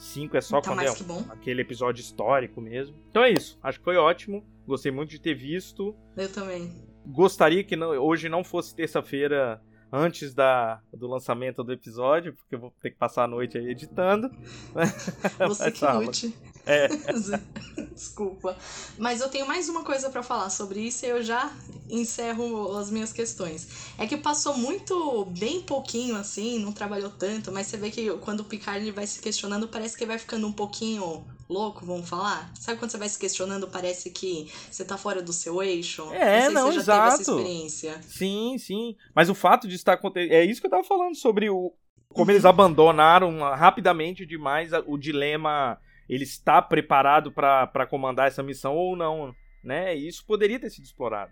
[0.00, 0.88] cinco é só Tá quando é
[1.32, 2.96] aquele episódio histórico mesmo.
[3.10, 3.58] Então é isso.
[3.62, 4.44] Acho que foi ótimo.
[4.66, 5.94] Gostei muito de ter visto.
[6.16, 6.72] Eu também.
[7.06, 9.60] Gostaria que não- hoje não fosse terça-feira
[9.92, 13.68] antes da, do lançamento do episódio, porque eu vou ter que passar a noite aí
[13.68, 14.30] editando.
[15.48, 16.34] Você Mas que lute.
[16.66, 16.88] É,
[17.94, 18.56] Desculpa.
[18.98, 21.52] Mas eu tenho mais uma coisa pra falar sobre isso e eu já
[21.88, 23.68] encerro as minhas questões.
[23.98, 28.40] É que passou muito, bem pouquinho assim, não trabalhou tanto, mas você vê que quando
[28.40, 32.08] o Picard ele vai se questionando, parece que ele vai ficando um pouquinho louco, vamos
[32.08, 32.50] falar?
[32.58, 36.08] Sabe quando você vai se questionando, parece que você tá fora do seu eixo?
[36.12, 37.22] É, não, se essa exato.
[37.22, 38.00] experiência.
[38.08, 38.96] sim, sim.
[39.14, 40.32] Mas o fato de estar acontecendo.
[40.32, 41.74] É isso que eu tava falando sobre o.
[42.12, 42.30] Como Uhum.
[42.30, 45.78] eles abandonaram rapidamente demais o dilema.
[46.10, 49.32] Ele está preparado pra comandar essa missão ou não,
[49.62, 49.96] né?
[49.96, 51.30] E isso poderia ter sido explorado.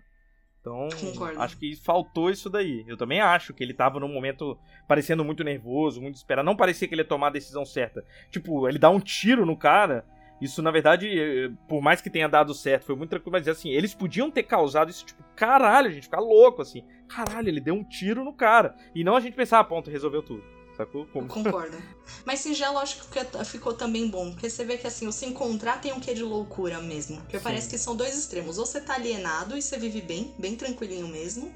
[0.61, 1.41] Então, Concordo.
[1.41, 2.85] acho que faltou isso daí.
[2.87, 4.57] Eu também acho que ele tava num momento
[4.87, 6.45] parecendo muito nervoso, muito desesperado.
[6.45, 8.05] Não parecia que ele ia tomar a decisão certa.
[8.31, 10.05] Tipo, ele dá um tiro no cara.
[10.39, 13.71] Isso, na verdade, eh, por mais que tenha dado certo, foi muito tranquilo, mas assim,
[13.71, 16.85] eles podiam ter causado isso, tipo, caralho, a gente ficar louco, assim.
[17.09, 18.73] Caralho, ele deu um tiro no cara.
[18.95, 20.41] E não a gente pensar, ah, ponto, resolveu tudo.
[20.79, 21.05] Sacou?
[21.07, 21.27] Como...
[21.27, 21.77] Concordo.
[22.23, 24.31] Mas singelo acho que ficou também bom.
[24.31, 27.17] Porque você vê que assim, o se encontrar tem um quê de loucura mesmo.
[27.17, 27.43] Porque Sim.
[27.43, 28.57] parece que são dois extremos.
[28.57, 31.53] Ou você tá alienado e você vive bem, bem tranquilinho mesmo.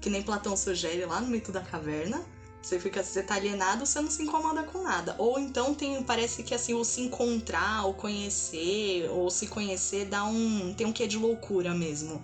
[0.00, 2.20] Que nem Platão sugere lá no mito da caverna.
[2.60, 5.14] Você fica, você tá alienado, você não se incomoda com nada.
[5.18, 10.24] Ou então tem, parece que assim, o se encontrar, ou conhecer, ou se conhecer, dá
[10.24, 10.74] um.
[10.74, 12.20] tem um quê de loucura mesmo.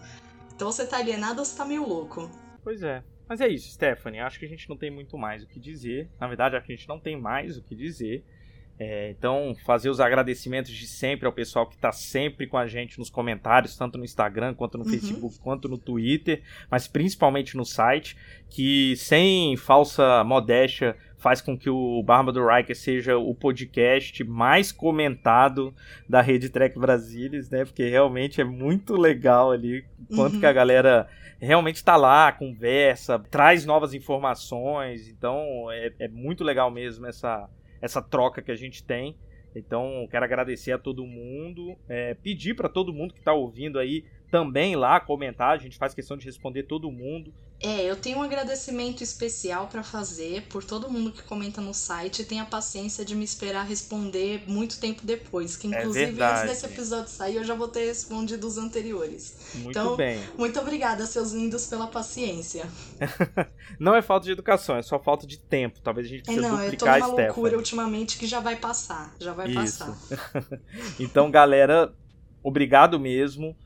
[0.53, 2.29] Então você tá alienado ou você tá meio louco.
[2.65, 3.05] Pois é.
[3.29, 4.21] Mas é isso, Stephanie.
[4.21, 6.09] Acho que a gente não tem muito mais o que dizer.
[6.21, 8.25] Na verdade, acho que a gente não tem mais o que dizer.
[8.77, 12.99] É, então, fazer os agradecimentos de sempre ao pessoal que está sempre com a gente
[12.99, 14.91] nos comentários, tanto no Instagram, quanto no Uhum.
[14.91, 18.17] Facebook, quanto no Twitter, mas principalmente no site,
[18.51, 24.71] que sem falsa modéstia faz com que o Barba do Riker seja o podcast mais
[24.71, 25.75] comentado
[26.07, 27.65] da Rede Trek Brasilis, né?
[27.65, 30.41] Porque realmente é muito legal ali quanto Uhum.
[30.41, 31.09] que a galera
[31.41, 35.09] realmente está lá, conversa, traz novas informações.
[35.09, 37.49] Então é, é muito legal mesmo essa,
[37.81, 39.17] essa troca que a gente tem.
[39.57, 44.05] Então quero agradecer a todo mundo, é, pedir para todo mundo que está ouvindo aí
[44.35, 45.55] também lá comentar.
[45.55, 47.33] A gente faz questão de responder todo mundo.
[47.61, 52.21] É, eu tenho um agradecimento especial pra fazer por todo mundo que comenta no site
[52.21, 55.57] e tem a paciência de me esperar responder muito tempo depois.
[55.57, 59.37] Que inclusive É antes desse episódio sair eu já vou ter respondido os anteriores.
[59.55, 60.31] Muito Então, bem.
[60.37, 62.69] Muito obrigada, seus lindos, pela paciência.
[63.79, 65.81] Não é falta de educação, é só falta de tempo.
[65.83, 68.41] Talvez a gente É, precise não, eu tô duplicar numa a loucura ultimamente que já
[68.41, 69.15] vai passar.
[69.19, 69.85] Já vai Isso.
[69.87, 69.99] passar.
[70.99, 71.95] Então, galera,
[72.43, 73.57] obrigado mesmo.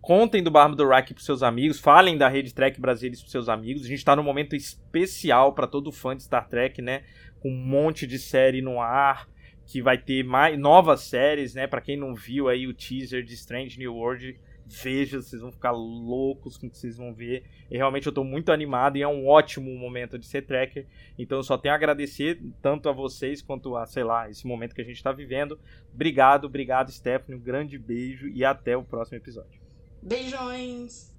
[0.00, 1.78] Contem do Barba do Rack pros seus amigos.
[1.78, 3.84] Falem da Rede Trek Brasilis pros seus amigos.
[3.84, 7.04] A gente tá num momento especial para todo fã de Star Trek, né?
[7.40, 9.28] Com um monte de série no ar.
[9.66, 11.66] Que vai ter mais novas séries, né?
[11.66, 14.36] Para quem não viu aí o teaser de Strange New World,
[14.66, 17.44] veja, vocês vão ficar loucos com o que vocês vão ver.
[17.70, 20.86] E realmente eu tô muito animado e é um ótimo momento de ser tracker.
[21.18, 24.74] Então eu só tenho a agradecer tanto a vocês quanto a, sei lá, esse momento
[24.74, 25.58] que a gente tá vivendo.
[25.92, 27.38] Obrigado, obrigado, Stephanie.
[27.38, 29.59] Um grande beijo e até o próximo episódio.
[30.02, 31.10] Beijões!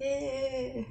[0.00, 0.84] É.